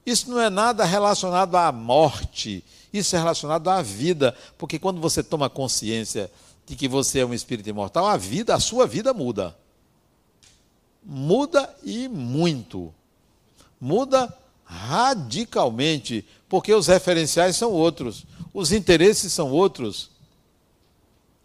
[0.05, 5.21] Isso não é nada relacionado à morte, isso é relacionado à vida, porque quando você
[5.21, 6.31] toma consciência
[6.65, 9.55] de que você é um espírito imortal, a vida, a sua vida muda.
[11.03, 12.93] Muda e muito.
[13.79, 20.10] Muda radicalmente, porque os referenciais são outros, os interesses são outros.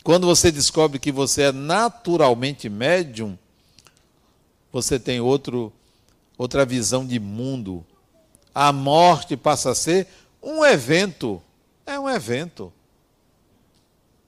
[0.07, 3.37] Quando você descobre que você é naturalmente médium,
[4.71, 5.73] você tem outro,
[6.39, 7.85] outra visão de mundo.
[8.55, 10.07] A morte passa a ser
[10.41, 11.43] um evento.
[11.85, 12.73] É um evento.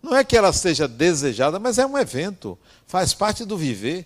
[0.02, 2.58] Não é que ela seja desejada, mas é um evento.
[2.84, 4.04] Faz parte do viver.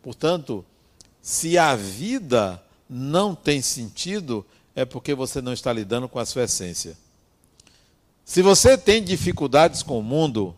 [0.00, 0.64] Portanto,
[1.20, 6.44] se a vida não tem sentido, é porque você não está lidando com a sua
[6.44, 6.96] essência.
[8.28, 10.54] Se você tem dificuldades com o mundo,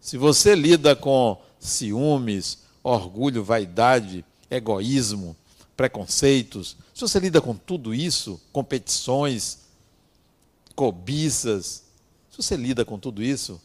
[0.00, 5.36] se você lida com ciúmes, orgulho, vaidade, egoísmo,
[5.76, 9.60] preconceitos, se você lida com tudo isso, competições,
[10.74, 11.84] cobiças,
[12.28, 13.60] se você lida com tudo isso,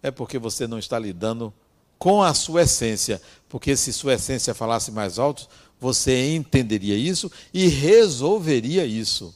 [0.00, 1.52] é porque você não está lidando
[1.98, 3.20] com a sua essência.
[3.48, 5.48] Porque se sua essência falasse mais alto,
[5.80, 9.34] você entenderia isso e resolveria isso.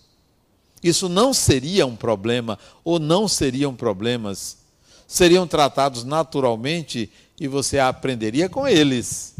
[0.82, 4.58] Isso não seria um problema, ou não seriam problemas.
[5.06, 7.10] Seriam tratados naturalmente
[7.40, 9.34] e você aprenderia com eles.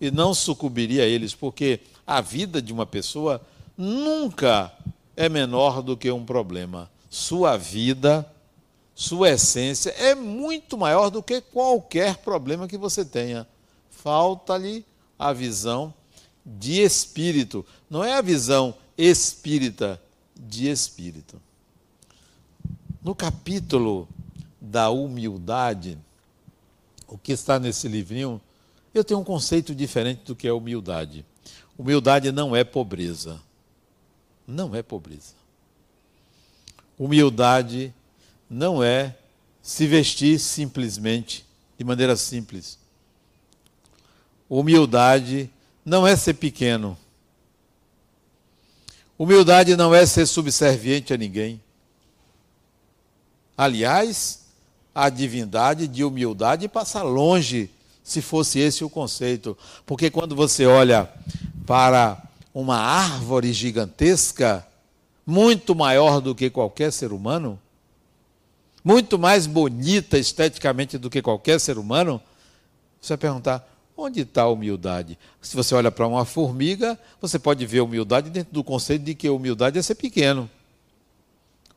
[0.00, 3.40] E não sucumbiria a eles, porque a vida de uma pessoa
[3.76, 4.72] nunca
[5.16, 6.90] é menor do que um problema.
[7.10, 8.30] Sua vida,
[8.94, 13.46] sua essência é muito maior do que qualquer problema que você tenha.
[13.90, 14.84] Falta-lhe
[15.18, 15.92] a visão
[16.44, 17.64] de espírito.
[17.88, 20.00] Não é a visão espírita
[20.38, 21.40] de espírito.
[23.02, 24.08] No capítulo
[24.60, 25.98] da humildade,
[27.06, 28.40] o que está nesse livrinho,
[28.92, 31.24] eu tenho um conceito diferente do que é humildade.
[31.78, 33.40] Humildade não é pobreza.
[34.46, 35.34] Não é pobreza.
[36.98, 37.92] Humildade
[38.48, 39.16] não é
[39.60, 41.44] se vestir simplesmente,
[41.76, 42.78] de maneira simples.
[44.48, 45.50] Humildade
[45.84, 46.96] não é ser pequeno.
[49.18, 51.60] Humildade não é ser subserviente a ninguém.
[53.56, 54.46] Aliás,
[54.94, 57.70] a divindade de humildade passa longe,
[58.02, 59.56] se fosse esse o conceito.
[59.84, 61.10] Porque quando você olha
[61.66, 62.22] para
[62.54, 64.66] uma árvore gigantesca,
[65.26, 67.58] muito maior do que qualquer ser humano,
[68.84, 72.20] muito mais bonita esteticamente do que qualquer ser humano,
[73.00, 75.18] você vai perguntar: Onde está a humildade?
[75.40, 79.28] Se você olha para uma formiga, você pode ver humildade dentro do conceito de que
[79.28, 80.50] humildade é ser pequeno.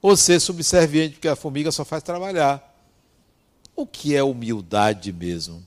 [0.02, 2.66] Ou ser subserviente, porque a formiga só faz trabalhar.
[3.74, 5.66] O que é humildade mesmo?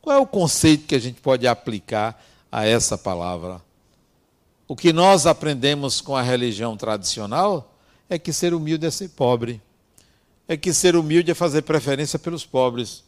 [0.00, 3.60] Qual é o conceito que a gente pode aplicar a essa palavra?
[4.68, 7.74] O que nós aprendemos com a religião tradicional
[8.08, 9.60] é que ser humilde é ser pobre.
[10.46, 13.02] É que ser humilde é fazer preferência pelos pobres.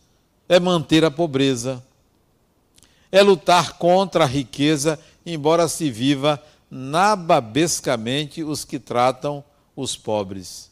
[0.49, 1.83] É manter a pobreza
[3.12, 9.44] é lutar contra a riqueza, embora se viva nababescamente os que tratam
[9.77, 10.70] os pobres.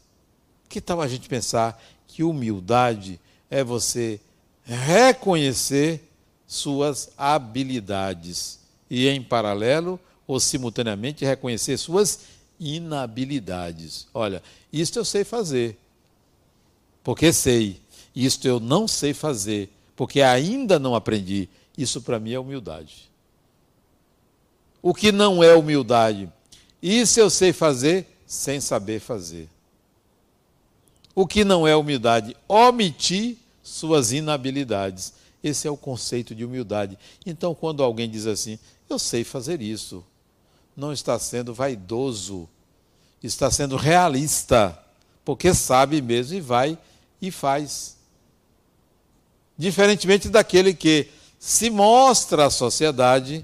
[0.67, 4.19] Que tal a gente pensar que humildade é você
[4.63, 6.01] reconhecer
[6.47, 12.21] suas habilidades e, em paralelo ou simultaneamente, reconhecer suas
[12.59, 14.07] inabilidades?
[14.13, 14.41] Olha,
[14.73, 15.77] isto eu sei fazer,
[17.03, 17.79] porque sei.
[18.15, 21.47] Isto eu não sei fazer, porque ainda não aprendi.
[21.77, 23.09] Isso para mim é humildade.
[24.81, 26.31] O que não é humildade?
[26.81, 29.49] Isso eu sei fazer sem saber fazer.
[31.13, 32.35] O que não é humildade?
[32.47, 35.13] Omitir suas inabilidades.
[35.43, 36.97] Esse é o conceito de humildade.
[37.25, 38.57] Então, quando alguém diz assim,
[38.89, 40.03] eu sei fazer isso,
[40.75, 42.47] não está sendo vaidoso,
[43.21, 44.77] está sendo realista,
[45.23, 46.77] porque sabe mesmo e vai
[47.21, 47.97] e faz.
[49.57, 51.09] Diferentemente daquele que
[51.43, 53.43] se mostra à sociedade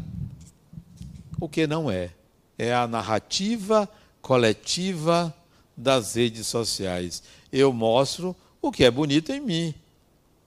[1.41, 2.11] o que não é.
[2.55, 3.89] É a narrativa
[4.21, 5.35] coletiva
[5.75, 7.23] das redes sociais.
[7.51, 9.73] Eu mostro o que é bonito em mim.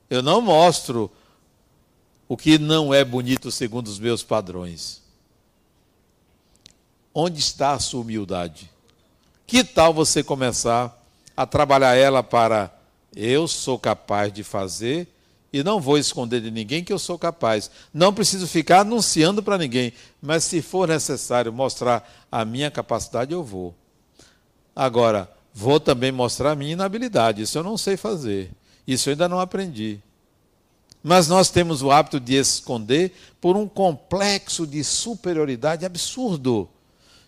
[0.08, 1.10] Eu não mostro
[2.28, 5.02] o que não é bonito segundo os meus padrões.
[7.12, 8.70] Onde está a sua humildade?
[9.44, 10.96] Que tal você começar
[11.36, 12.72] a trabalhar ela para
[13.12, 15.08] eu sou capaz de fazer
[15.52, 17.70] e não vou esconder de ninguém que eu sou capaz.
[17.92, 23.42] Não preciso ficar anunciando para ninguém, mas se for necessário mostrar a minha capacidade, eu
[23.42, 23.74] vou.
[24.74, 27.42] Agora, vou também mostrar a minha inabilidade.
[27.42, 28.50] Isso eu não sei fazer.
[28.86, 30.00] Isso eu ainda não aprendi.
[31.02, 36.68] Mas nós temos o hábito de esconder por um complexo de superioridade absurdo.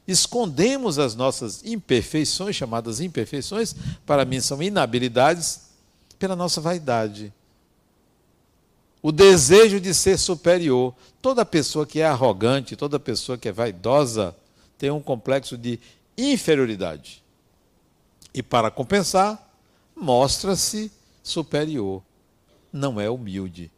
[0.07, 5.73] Escondemos as nossas imperfeições, chamadas imperfeições, para mim são inabilidades,
[6.19, 7.33] pela nossa vaidade.
[9.03, 10.95] O desejo de ser superior.
[11.21, 14.35] Toda pessoa que é arrogante, toda pessoa que é vaidosa,
[14.79, 15.81] tem um complexo de
[16.17, 17.23] inferioridade.
[18.33, 19.53] E para compensar,
[19.95, 20.91] mostra-se
[21.23, 22.03] superior.
[22.73, 23.71] Não é humilde.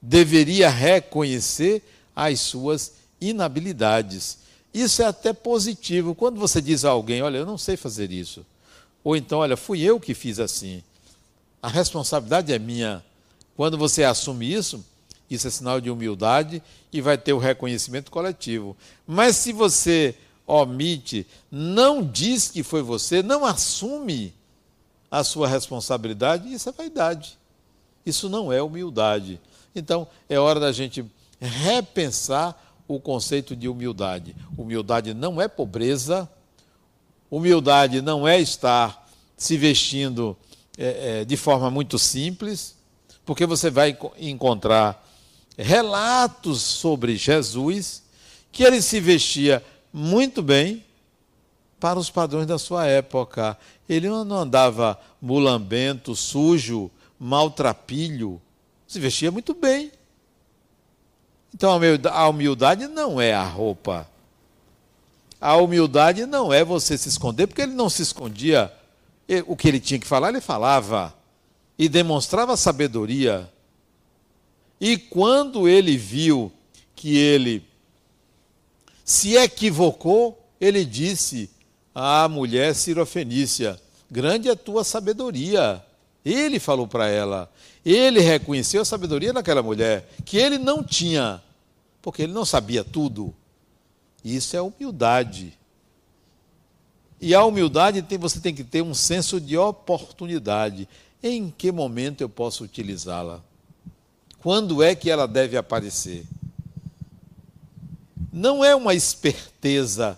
[0.00, 1.82] Deveria reconhecer
[2.14, 4.38] as suas inabilidades.
[4.72, 6.14] Isso é até positivo.
[6.14, 8.44] Quando você diz a alguém, olha, eu não sei fazer isso.
[9.02, 10.82] Ou então, olha, fui eu que fiz assim.
[11.62, 13.04] A responsabilidade é minha.
[13.56, 14.84] Quando você assume isso,
[15.30, 18.76] isso é sinal de humildade e vai ter o reconhecimento coletivo.
[19.06, 20.14] Mas se você
[20.46, 24.32] omite, não diz que foi você, não assume
[25.10, 27.38] a sua responsabilidade, isso é vaidade.
[28.04, 29.40] Isso não é humildade.
[29.74, 31.04] Então, é hora da gente
[31.40, 34.36] repensar o conceito de humildade.
[34.56, 36.28] Humildade não é pobreza,
[37.30, 40.36] humildade não é estar se vestindo
[40.78, 42.75] é, é, de forma muito simples,
[43.26, 45.04] porque você vai encontrar
[45.58, 48.04] relatos sobre Jesus
[48.52, 49.62] que ele se vestia
[49.92, 50.84] muito bem
[51.80, 53.58] para os padrões da sua época.
[53.88, 58.40] Ele não andava mulambento, sujo, maltrapilho,
[58.86, 59.90] se vestia muito bem.
[61.52, 61.78] Então
[62.12, 64.08] a humildade não é a roupa.
[65.40, 68.72] A humildade não é você se esconder, porque ele não se escondia.
[69.46, 71.12] O que ele tinha que falar, ele falava.
[71.78, 73.50] E demonstrava sabedoria.
[74.80, 76.52] E quando ele viu
[76.94, 77.62] que ele
[79.04, 81.50] se equivocou, ele disse
[81.94, 85.82] à mulher sirofenícia: Grande é a tua sabedoria.
[86.24, 87.50] Ele falou para ela.
[87.84, 91.40] Ele reconheceu a sabedoria daquela mulher, que ele não tinha,
[92.02, 93.32] porque ele não sabia tudo.
[94.24, 95.56] Isso é humildade.
[97.20, 100.88] E a humildade tem, você tem que ter um senso de oportunidade.
[101.28, 103.42] Em que momento eu posso utilizá-la?
[104.38, 106.24] Quando é que ela deve aparecer?
[108.32, 110.16] Não é uma esperteza,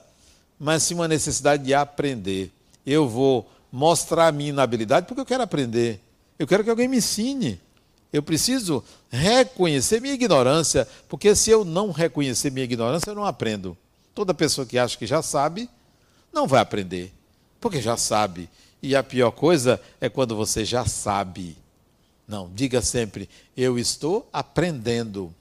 [0.61, 2.53] mas sim uma necessidade de aprender.
[2.85, 5.99] Eu vou mostrar a minha inabilidade porque eu quero aprender.
[6.38, 7.59] Eu quero que alguém me ensine.
[8.12, 13.75] Eu preciso reconhecer minha ignorância, porque se eu não reconhecer minha ignorância, eu não aprendo.
[14.14, 15.71] Toda pessoa que acha que já sabe,
[16.31, 17.14] não vai aprender,
[17.59, 18.51] porque já sabe.
[18.82, 21.56] E a pior coisa é quando você já sabe.
[22.26, 25.34] Não, diga sempre, eu estou aprendendo.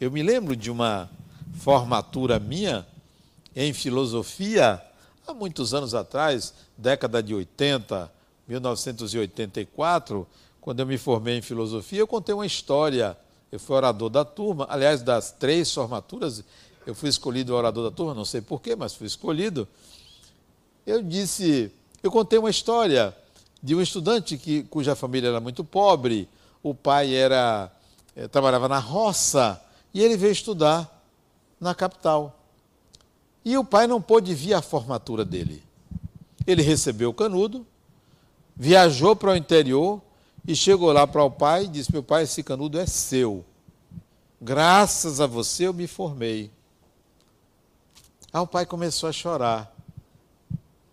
[0.00, 1.10] Eu me lembro de uma
[1.54, 2.86] formatura minha
[3.54, 4.80] em filosofia
[5.26, 8.10] há muitos anos atrás, década de 80,
[8.48, 10.26] 1984,
[10.60, 13.16] quando eu me formei em filosofia, eu contei uma história.
[13.50, 16.44] Eu fui orador da turma, aliás, das três formaturas,
[16.86, 19.66] eu fui escolhido orador da turma, não sei porquê, mas fui escolhido.
[20.86, 21.72] Eu disse,
[22.02, 23.16] eu contei uma história
[23.62, 26.28] de um estudante que, cuja família era muito pobre,
[26.62, 27.70] o pai era
[28.16, 29.60] eh, trabalhava na roça
[29.92, 31.02] e ele veio estudar
[31.60, 32.36] na capital.
[33.44, 35.62] E o pai não pôde vir à formatura dele.
[36.46, 37.66] Ele recebeu o canudo,
[38.56, 40.00] viajou para o interior
[40.46, 43.44] e chegou lá para o pai e disse: Meu pai, esse canudo é seu.
[44.40, 46.50] Graças a você eu me formei.
[48.32, 49.74] Aí o pai começou a chorar.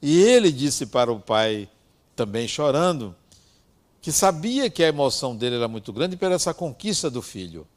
[0.02, 1.70] E ele disse para o pai,
[2.16, 3.16] também chorando,
[4.02, 7.68] que sabia que a emoção dele era muito grande pela essa conquista do filho.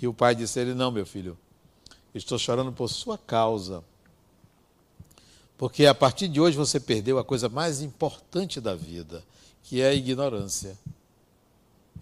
[0.00, 1.36] E o pai disse a ele: Não, meu filho,
[2.14, 3.82] estou chorando por sua causa.
[5.58, 9.24] Porque a partir de hoje você perdeu a coisa mais importante da vida,
[9.62, 10.76] que é a ignorância.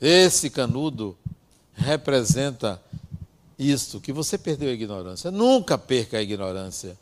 [0.00, 1.16] Esse canudo
[1.72, 2.82] representa
[3.58, 5.30] isto, que você perdeu a ignorância.
[5.30, 6.98] Nunca perca a ignorância,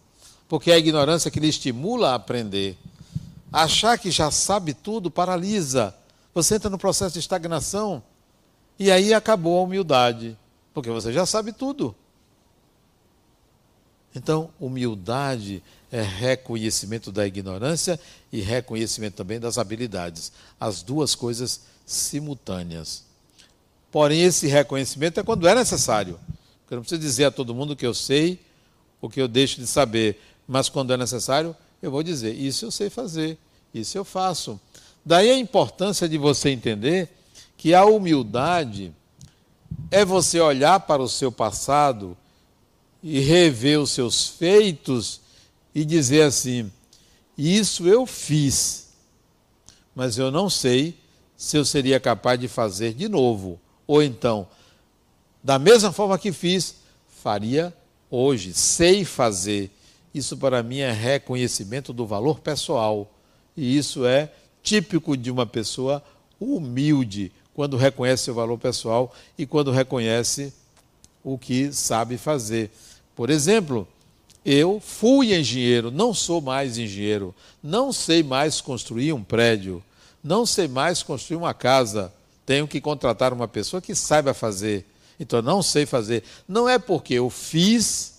[0.52, 2.76] porque é a ignorância que lhe estimula a aprender.
[3.50, 5.94] Achar que já sabe tudo paralisa.
[6.34, 8.02] Você entra no processo de estagnação
[8.78, 10.36] e aí acabou a humildade,
[10.74, 11.96] porque você já sabe tudo.
[14.14, 17.98] Então, humildade é reconhecimento da ignorância
[18.30, 20.32] e reconhecimento também das habilidades.
[20.60, 23.04] As duas coisas simultâneas.
[23.90, 26.20] Porém, esse reconhecimento é quando é necessário.
[26.70, 28.38] Eu não preciso dizer a todo mundo que eu sei
[29.02, 32.70] o que eu deixo de saber, mas quando é necessário, eu vou dizer: isso eu
[32.70, 33.38] sei fazer,
[33.72, 34.60] isso eu faço.
[35.04, 37.08] Daí a importância de você entender
[37.56, 38.92] que a humildade
[39.90, 42.16] é você olhar para o seu passado
[43.02, 45.20] e rever os seus feitos
[45.74, 46.70] e dizer assim:
[47.36, 48.88] Isso eu fiz,
[49.94, 50.96] mas eu não sei
[51.36, 53.60] se eu seria capaz de fazer de novo.
[53.86, 54.46] Ou então,
[55.42, 56.76] da mesma forma que fiz,
[57.22, 57.74] faria
[58.10, 59.70] hoje, sei fazer.
[60.14, 63.10] Isso para mim é reconhecimento do valor pessoal.
[63.56, 64.30] E isso é
[64.62, 66.02] típico de uma pessoa
[66.40, 70.52] humilde, quando reconhece seu valor pessoal e quando reconhece
[71.22, 72.70] o que sabe fazer.
[73.14, 73.86] Por exemplo,
[74.44, 79.82] eu fui engenheiro, não sou mais engenheiro, não sei mais construir um prédio,
[80.22, 82.12] não sei mais construir uma casa.
[82.44, 84.84] Tenho que contratar uma pessoa que saiba fazer.
[85.20, 86.24] Então, não sei fazer.
[86.48, 88.11] Não é porque eu fiz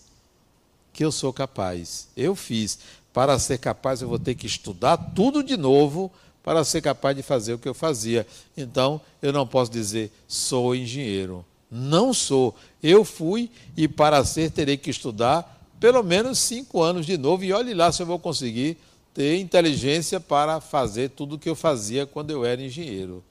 [0.93, 2.07] que eu sou capaz.
[2.15, 2.79] Eu fiz.
[3.11, 6.11] Para ser capaz, eu vou ter que estudar tudo de novo
[6.43, 8.25] para ser capaz de fazer o que eu fazia.
[8.55, 11.45] Então, eu não posso dizer sou engenheiro.
[11.69, 12.55] Não sou.
[12.81, 17.51] Eu fui e para ser terei que estudar pelo menos cinco anos de novo e
[17.51, 18.77] olhe lá se eu vou conseguir
[19.13, 23.23] ter inteligência para fazer tudo o que eu fazia quando eu era engenheiro.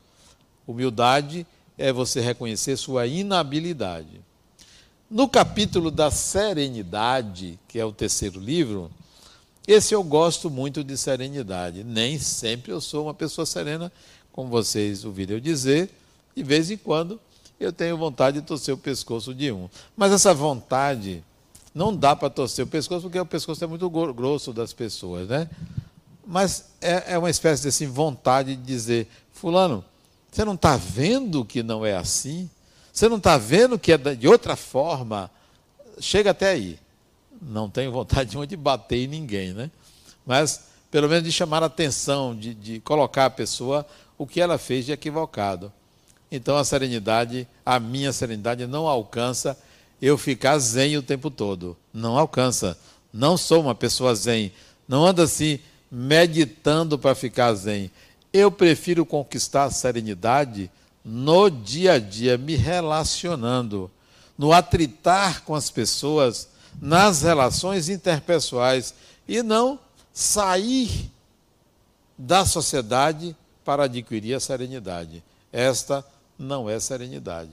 [0.67, 1.47] Humildade
[1.79, 4.21] é você reconhecer sua inabilidade.
[5.13, 8.91] No capítulo da serenidade, que é o terceiro livro,
[9.69, 11.85] esse eu gosto muito de serenidade.
[11.85, 13.93] Nem sempre eu sou uma pessoa serena,
[14.33, 15.91] como vocês ouviram eu dizer,
[16.35, 17.21] de vez em quando
[17.61, 19.69] eu tenho vontade de torcer o pescoço de um.
[19.95, 21.23] Mas essa vontade
[21.75, 25.47] não dá para torcer o pescoço, porque o pescoço é muito grosso das pessoas, né?
[26.27, 29.85] Mas é, é uma espécie de assim, vontade de dizer, fulano,
[30.31, 32.49] você não está vendo que não é assim?
[32.93, 35.31] Você não está vendo que é de outra forma?
[35.99, 36.79] Chega até aí.
[37.41, 39.71] Não tenho vontade de bater em ninguém, né?
[40.25, 43.87] Mas, pelo menos, de chamar a atenção, de, de colocar a pessoa
[44.19, 45.73] o que ela fez de equivocado.
[46.31, 49.59] Então a serenidade, a minha serenidade não alcança
[50.01, 51.77] eu ficar zen o tempo todo.
[51.93, 52.79] Não alcança.
[53.13, 54.53] Não sou uma pessoa zen.
[54.87, 55.59] Não ando assim
[55.91, 57.91] meditando para ficar zen.
[58.33, 60.71] Eu prefiro conquistar a serenidade
[61.05, 63.91] no dia a dia, me relacionando,
[64.37, 66.49] no atritar com as pessoas,
[66.81, 68.95] nas relações interpessoais
[69.27, 69.79] e não
[70.13, 71.11] sair
[72.17, 75.23] da sociedade para adquirir a serenidade.
[75.53, 76.05] Esta
[76.39, 77.51] não é serenidade.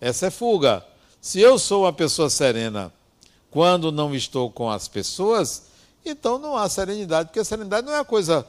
[0.00, 0.84] Essa é fuga.
[1.20, 2.92] Se eu sou uma pessoa serena
[3.50, 5.64] quando não estou com as pessoas,
[6.04, 8.46] então não há serenidade, porque a serenidade não é a coisa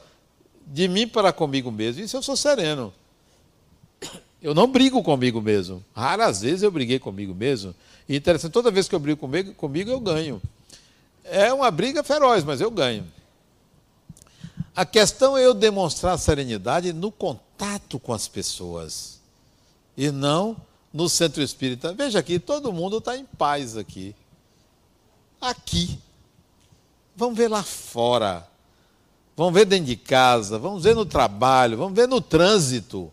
[0.66, 2.02] de mim para comigo mesmo.
[2.02, 2.92] Isso eu sou sereno.
[4.40, 5.84] Eu não brigo comigo mesmo.
[5.94, 7.74] Raras vezes eu briguei comigo mesmo.
[8.08, 10.40] E interessante, toda vez que eu brigo comigo, comigo eu ganho.
[11.24, 13.04] É uma briga feroz, mas eu ganho.
[14.74, 19.18] A questão é eu demonstrar serenidade no contato com as pessoas
[19.96, 20.56] e não
[20.94, 21.92] no centro espírita.
[21.92, 24.14] Veja aqui, todo mundo está em paz aqui.
[25.40, 25.98] Aqui.
[27.16, 28.46] Vamos ver lá fora.
[29.36, 30.58] Vamos ver dentro de casa.
[30.58, 31.76] Vamos ver no trabalho.
[31.76, 33.12] Vamos ver no trânsito.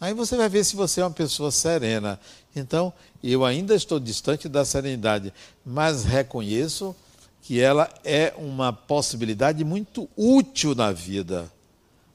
[0.00, 2.20] Aí você vai ver se você é uma pessoa serena.
[2.54, 2.92] Então,
[3.22, 5.32] eu ainda estou distante da serenidade,
[5.64, 6.94] mas reconheço
[7.42, 11.50] que ela é uma possibilidade muito útil na vida.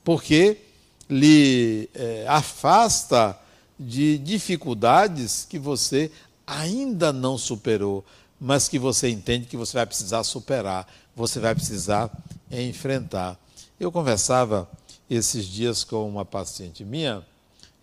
[0.04, 0.58] Porque
[1.10, 3.38] lhe é, afasta
[3.80, 6.12] de dificuldades que você
[6.46, 8.06] ainda não superou,
[8.40, 12.12] mas que você entende que você vai precisar superar, você vai precisar
[12.52, 13.40] enfrentar.
[13.80, 14.70] Eu conversava
[15.10, 17.26] esses dias com uma paciente minha,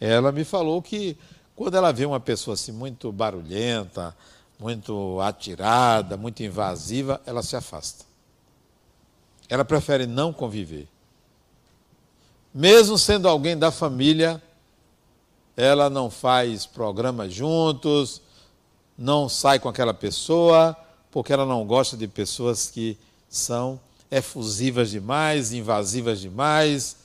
[0.01, 1.17] ela me falou que
[1.57, 4.17] quando ela vê uma pessoa assim muito barulhenta,
[4.59, 8.05] muito atirada, muito invasiva, ela se afasta.
[9.49, 10.89] Ela prefere não conviver
[12.53, 14.43] mesmo sendo alguém da família,
[15.57, 18.21] ela não faz programa juntos,
[18.97, 20.77] não sai com aquela pessoa,
[21.11, 23.79] porque ela não gosta de pessoas que são
[24.11, 26.97] efusivas demais, invasivas demais.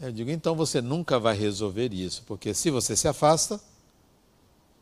[0.00, 3.58] Eu digo, então você nunca vai resolver isso, porque se você se afasta,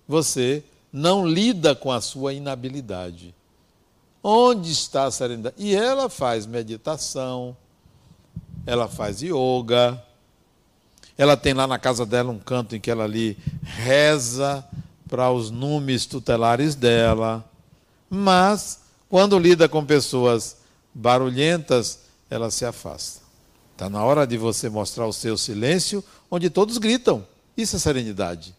[0.09, 0.63] você
[0.93, 3.35] não lida com a sua inabilidade.
[4.23, 5.57] Onde está a serenidade?
[5.59, 7.57] E ela faz meditação,
[8.67, 10.03] ela faz yoga,
[11.17, 14.65] ela tem lá na casa dela um canto em que ela ali reza
[15.09, 17.45] para os números tutelares dela.
[18.11, 20.57] Mas, quando lida com pessoas
[20.93, 23.24] barulhentas, ela se afasta.
[23.75, 27.27] Está na hora de você mostrar o seu silêncio, onde todos gritam.
[27.57, 28.55] Isso é serenidade.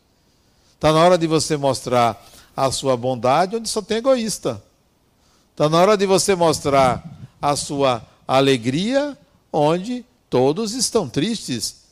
[0.73, 2.21] Está na hora de você mostrar
[2.55, 4.61] a sua bondade, onde só tem egoísta.
[5.51, 7.01] Está na hora de você mostrar
[7.41, 9.17] a sua alegria,
[9.53, 11.85] onde todos estão tristes.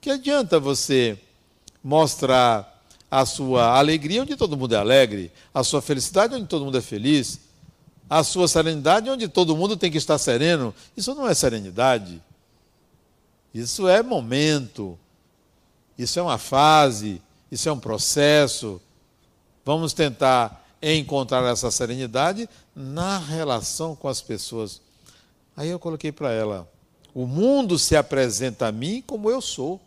[0.00, 1.16] Que adianta você
[1.84, 6.78] mostrar a sua alegria onde todo mundo é alegre, a sua felicidade onde todo mundo
[6.78, 7.38] é feliz,
[8.08, 10.74] a sua serenidade onde todo mundo tem que estar sereno?
[10.96, 12.22] Isso não é serenidade.
[13.52, 14.98] Isso é momento.
[15.96, 18.80] Isso é uma fase, isso é um processo.
[19.64, 24.82] Vamos tentar encontrar essa serenidade na relação com as pessoas.
[25.56, 26.68] Aí eu coloquei para ela:
[27.14, 29.80] o mundo se apresenta a mim como eu sou.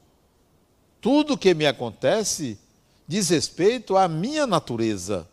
[1.01, 2.57] Tudo que me acontece
[3.07, 5.27] diz respeito à minha natureza.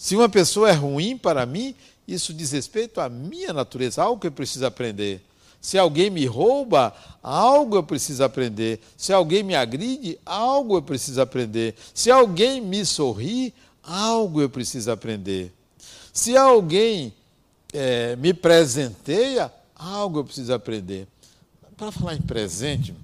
[0.00, 1.74] Se uma pessoa é ruim para mim,
[2.08, 5.20] isso diz respeito à minha natureza, algo que eu preciso aprender.
[5.60, 8.80] Se alguém me rouba, algo eu preciso aprender.
[8.96, 11.74] Se alguém me agride, algo eu preciso aprender.
[11.92, 15.52] Se alguém me sorri, algo eu preciso aprender.
[16.14, 17.12] Se alguém
[17.70, 21.06] é, me presenteia, algo eu preciso aprender.
[21.76, 22.94] Para falar em presente,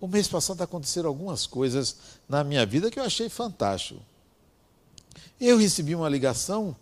[0.00, 1.96] o mês passado aconteceram algumas coisas
[2.28, 4.02] na minha vida que eu achei fantástico.
[5.46, 6.74] Eu recebi uma ligação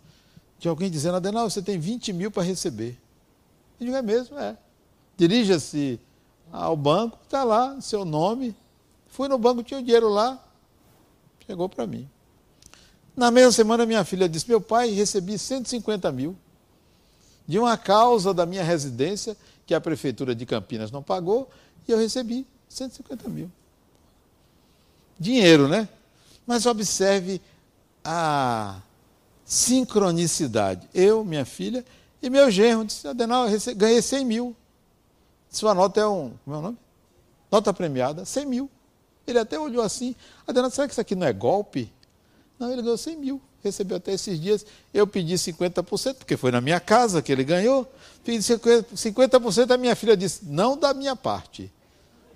[0.58, 2.96] de alguém dizendo, Adenal, você tem 20 mil para receber.
[3.80, 4.56] Eu digo, é mesmo, é.
[5.16, 5.98] Dirija-se
[6.52, 8.54] ao banco, está lá, seu nome.
[9.08, 10.40] Fui no banco, tinha o dinheiro lá,
[11.44, 12.08] chegou para mim.
[13.16, 16.36] Na mesma semana, minha filha disse: Meu pai, recebi 150 mil
[17.46, 19.36] de uma causa da minha residência
[19.66, 21.50] que a prefeitura de Campinas não pagou
[21.86, 23.50] e eu recebi 150 mil.
[25.18, 25.88] Dinheiro, né?
[26.46, 27.40] Mas observe
[28.05, 28.80] a
[29.44, 30.88] sincronicidade.
[30.94, 31.84] Eu, minha filha
[32.22, 33.46] e meu genro disse: Adenal,
[33.76, 34.57] ganhei 100 mil.
[35.50, 36.32] Sua nota é um.
[36.44, 36.78] Como é o nome?
[37.50, 38.70] Nota premiada, 100 mil.
[39.26, 40.14] Ele até olhou assim:
[40.46, 41.92] Adenal, será que isso aqui não é golpe?
[42.59, 43.42] Não, ele ganhou 100 mil.
[43.62, 44.64] Recebeu até esses dias.
[44.92, 47.90] Eu pedi 50%, porque foi na minha casa que ele ganhou.
[48.24, 51.70] Pedi 50%, a minha filha disse: não da minha parte.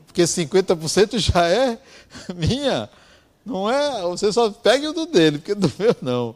[0.07, 1.79] Porque 50% já é
[2.35, 2.91] minha.
[3.47, 6.35] Não é, você só pega o do dele, porque do meu não.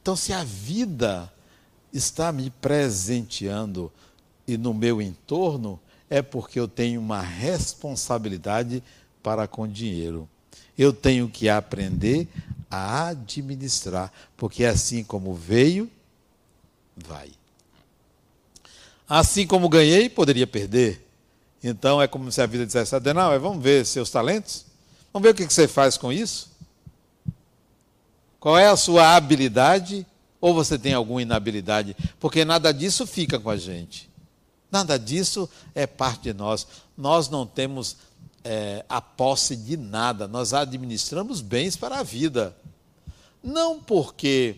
[0.00, 1.30] Então, se a vida
[1.92, 3.92] está me presenteando
[4.46, 8.82] e no meu entorno, é porque eu tenho uma responsabilidade
[9.22, 10.28] para com dinheiro
[10.76, 12.28] eu tenho que aprender
[12.70, 15.88] a administrar, porque assim como veio,
[16.96, 17.30] vai.
[19.08, 21.06] Assim como ganhei, poderia perder.
[21.62, 24.66] Então é como se a vida dissesse, Adenal, vamos ver seus talentos?
[25.14, 26.50] Vamos ver o que você faz com isso?
[28.40, 30.04] Qual é a sua habilidade?
[30.40, 31.96] Ou você tem alguma inabilidade?
[32.18, 34.10] Porque nada disso fica com a gente.
[34.72, 36.66] Nada disso é parte de nós.
[36.98, 37.96] Nós não temos
[38.42, 42.54] é, a posse de nada, nós administramos bens para a vida.
[43.40, 44.56] Não porque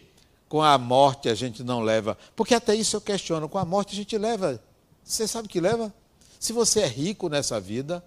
[0.49, 3.93] com a morte a gente não leva, porque até isso eu questiono, com a morte
[3.93, 4.59] a gente leva.
[5.05, 5.93] Você sabe que leva?
[6.41, 8.03] Se você é rico nessa vida,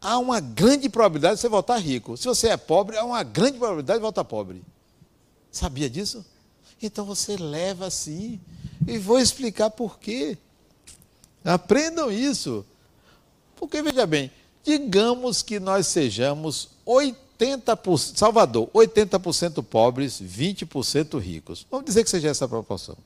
[0.00, 2.16] há uma grande probabilidade de você voltar rico.
[2.16, 4.62] Se você é pobre, há uma grande probabilidade de voltar pobre.
[5.50, 6.24] Sabia disso?
[6.80, 8.40] Então você leva sim.
[8.86, 10.38] E vou explicar por quê.
[11.44, 12.64] Aprendam isso.
[13.56, 14.30] Porque, veja bem,
[14.64, 21.66] digamos que nós sejamos 80%, Salvador, 80% pobres, 20% ricos.
[21.70, 22.96] Vamos dizer que seja essa proporção.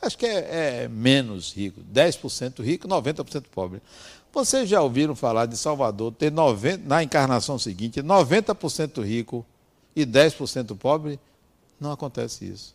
[0.00, 3.80] Acho que é, é menos rico, 10% rico, 90% pobre.
[4.36, 9.46] Vocês já ouviram falar de Salvador ter 90, na encarnação seguinte 90% rico
[9.96, 11.18] e 10% pobre?
[11.80, 12.74] Não acontece isso.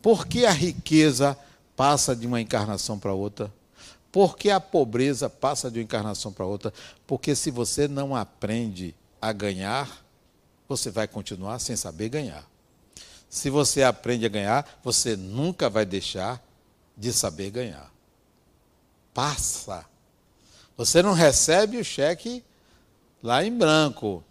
[0.00, 1.36] Por que a riqueza
[1.74, 3.52] passa de uma encarnação para outra?
[4.12, 6.72] Porque a pobreza passa de uma encarnação para outra?
[7.08, 10.00] Porque se você não aprende a ganhar,
[10.68, 12.48] você vai continuar sem saber ganhar.
[13.28, 16.40] Se você aprende a ganhar, você nunca vai deixar
[16.96, 17.92] de saber ganhar.
[19.12, 19.90] Passa.
[20.80, 22.42] Você não recebe o cheque
[23.22, 24.24] lá em branco.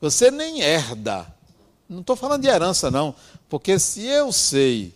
[0.00, 1.26] Você nem herda.
[1.86, 3.14] Não estou falando de herança, não.
[3.46, 4.94] Porque se eu sei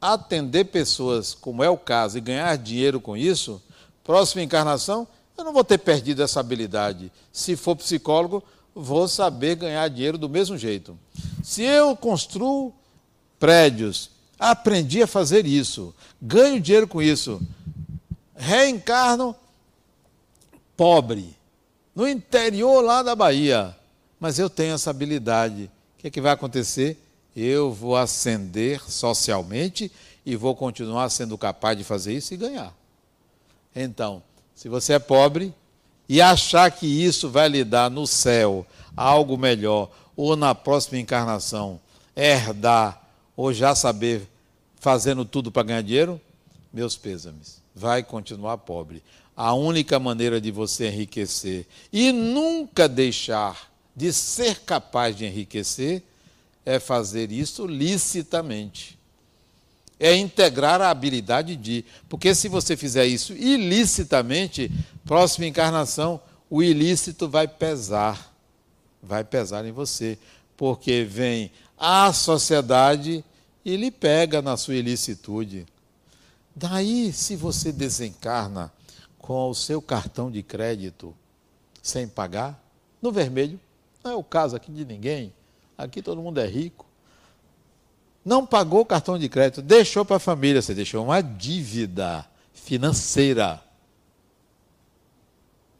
[0.00, 3.60] atender pessoas, como é o caso, e ganhar dinheiro com isso,
[4.04, 7.10] próxima encarnação, eu não vou ter perdido essa habilidade.
[7.32, 10.96] Se for psicólogo, vou saber ganhar dinheiro do mesmo jeito.
[11.42, 12.72] Se eu construo
[13.40, 15.92] prédios, aprendi a fazer isso,
[16.22, 17.42] ganho dinheiro com isso,
[18.34, 19.34] reencarno
[20.76, 21.36] pobre,
[21.94, 23.76] no interior lá da Bahia,
[24.18, 25.70] mas eu tenho essa habilidade.
[25.96, 26.98] O que, é que vai acontecer?
[27.36, 29.90] Eu vou ascender socialmente
[30.24, 32.74] e vou continuar sendo capaz de fazer isso e ganhar.
[33.74, 34.22] Então,
[34.54, 35.52] se você é pobre
[36.08, 38.66] e achar que isso vai lhe dar no céu
[38.96, 41.80] algo melhor, ou na próxima encarnação
[42.14, 43.02] herdar,
[43.36, 44.28] ou já saber
[44.78, 46.20] fazendo tudo para ganhar dinheiro,
[46.72, 49.02] meus pêsames, vai continuar pobre.
[49.36, 56.02] A única maneira de você enriquecer e nunca deixar de ser capaz de enriquecer
[56.64, 58.98] é fazer isso licitamente.
[59.98, 61.84] É integrar a habilidade de.
[62.08, 64.70] Porque se você fizer isso ilicitamente,
[65.04, 68.32] próxima encarnação, o ilícito vai pesar.
[69.02, 70.18] Vai pesar em você.
[70.56, 73.24] Porque vem a sociedade
[73.64, 75.66] e lhe pega na sua ilicitude.
[76.54, 78.72] Daí, se você desencarna
[79.18, 81.14] com o seu cartão de crédito
[81.82, 82.62] sem pagar,
[83.02, 83.58] no vermelho,
[84.02, 85.32] não é o caso aqui de ninguém,
[85.76, 86.86] aqui todo mundo é rico.
[88.24, 93.62] Não pagou o cartão de crédito, deixou para a família, você deixou uma dívida financeira.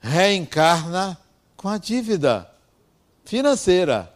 [0.00, 1.18] Reencarna
[1.56, 2.50] com a dívida
[3.24, 4.12] financeira.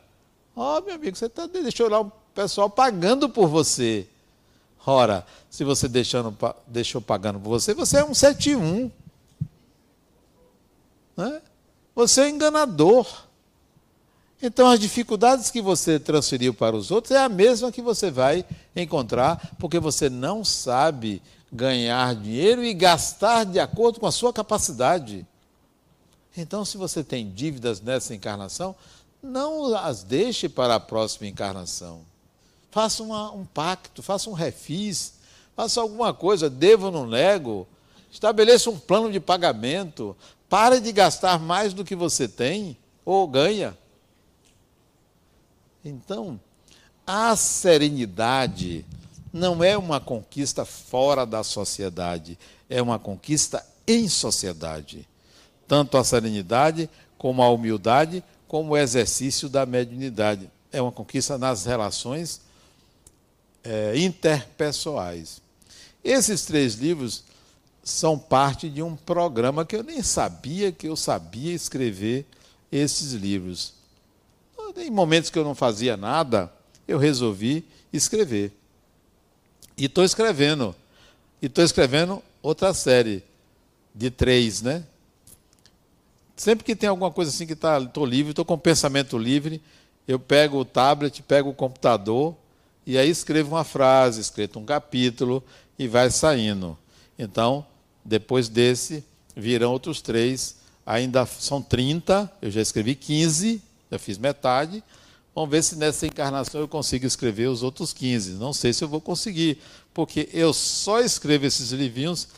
[0.55, 4.07] Ó, oh, meu amigo, você tá, deixou lá o pessoal pagando por você.
[4.91, 6.35] Ora, se você deixando,
[6.67, 8.91] deixou pagando por você, você é um 71.
[11.15, 11.43] Né?
[11.95, 13.07] Você é enganador.
[14.43, 18.47] Então, as dificuldades que você transferiu para os outros é a mesma que você vai
[18.75, 21.21] encontrar, porque você não sabe
[21.53, 25.27] ganhar dinheiro e gastar de acordo com a sua capacidade.
[26.35, 28.75] Então, se você tem dívidas nessa encarnação,
[29.23, 32.07] não as deixe para a próxima encarnação.
[32.71, 35.15] Faça uma, um pacto, faça um refis,
[35.57, 37.67] faça alguma coisa, devo ou não nego,
[38.11, 40.17] estabeleça um plano de pagamento,
[40.49, 43.77] Pare de gastar mais do que você tem ou ganha.
[45.85, 46.41] Então,
[47.07, 48.85] a serenidade
[49.33, 52.39] não é uma conquista fora da sociedade,
[52.69, 55.07] é uma conquista em sociedade.
[55.67, 56.89] Tanto a serenidade,
[57.19, 60.51] como a humildade, como o exercício da mediunidade.
[60.73, 62.41] É uma conquista nas relações
[63.65, 65.41] é, interpessoais.
[66.03, 67.25] Esses três livros
[67.83, 72.27] são parte de um programa que eu nem sabia que eu sabia escrever
[72.71, 73.75] esses livros.
[74.77, 76.53] Em momentos que eu não fazia nada,
[76.87, 78.53] eu resolvi escrever.
[79.77, 80.75] E estou escrevendo.
[81.41, 83.23] E estou escrevendo outra série
[83.95, 84.85] de três, né?
[86.37, 89.61] Sempre que tem alguma coisa assim que tá, estou livre, estou com pensamento livre,
[90.07, 92.37] eu pego o tablet, pego o computador
[92.89, 95.45] e aí escrevo uma frase, escrevo um capítulo
[95.79, 96.75] e vai saindo.
[97.19, 97.67] Então,
[98.03, 99.05] depois desse,
[99.37, 100.57] virão outros três.
[100.87, 103.61] Ainda são 30, eu já escrevi 15,
[103.93, 104.83] já fiz metade.
[105.35, 108.33] Vamos ver se nessa encarnação eu consigo escrever os outros 15.
[108.37, 109.59] Não sei se eu vou conseguir,
[109.93, 112.29] porque eu só escrevo esses livrinhos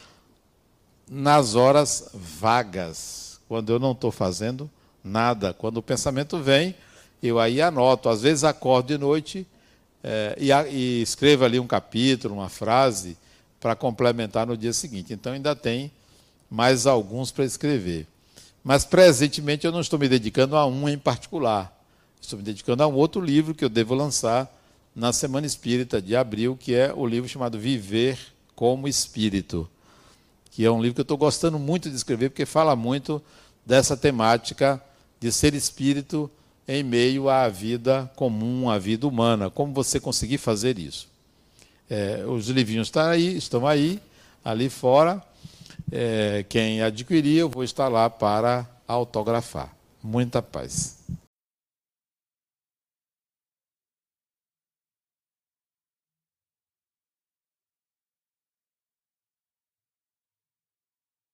[1.08, 4.68] nas horas vagas, quando eu não estou fazendo
[5.04, 5.54] nada.
[5.54, 6.74] Quando o pensamento vem,
[7.22, 8.08] eu aí anoto.
[8.08, 9.46] Às vezes acordo de noite
[10.02, 13.16] é, e, e escrevo ali um capítulo, uma frase
[13.60, 15.12] para complementar no dia seguinte.
[15.12, 15.92] Então ainda tem
[16.50, 18.06] mais alguns para escrever.
[18.64, 21.76] Mas presentemente eu não estou me dedicando a um em particular.
[22.20, 24.50] Estou me dedicando a um outro livro que eu devo lançar
[24.94, 28.18] na Semana Espírita de abril, que é o livro chamado Viver
[28.54, 29.68] como Espírito,
[30.50, 33.22] que é um livro que eu estou gostando muito de escrever, porque fala muito
[33.64, 34.82] dessa temática
[35.18, 36.30] de ser espírito
[36.70, 39.50] em meio à vida comum, à vida humana.
[39.50, 41.08] Como você conseguir fazer isso?
[41.90, 44.00] É, os livrinhos estão aí, estão aí,
[44.44, 45.20] ali fora.
[45.90, 49.74] É, quem adquirir, eu vou estar lá para autografar.
[50.00, 50.99] Muita paz.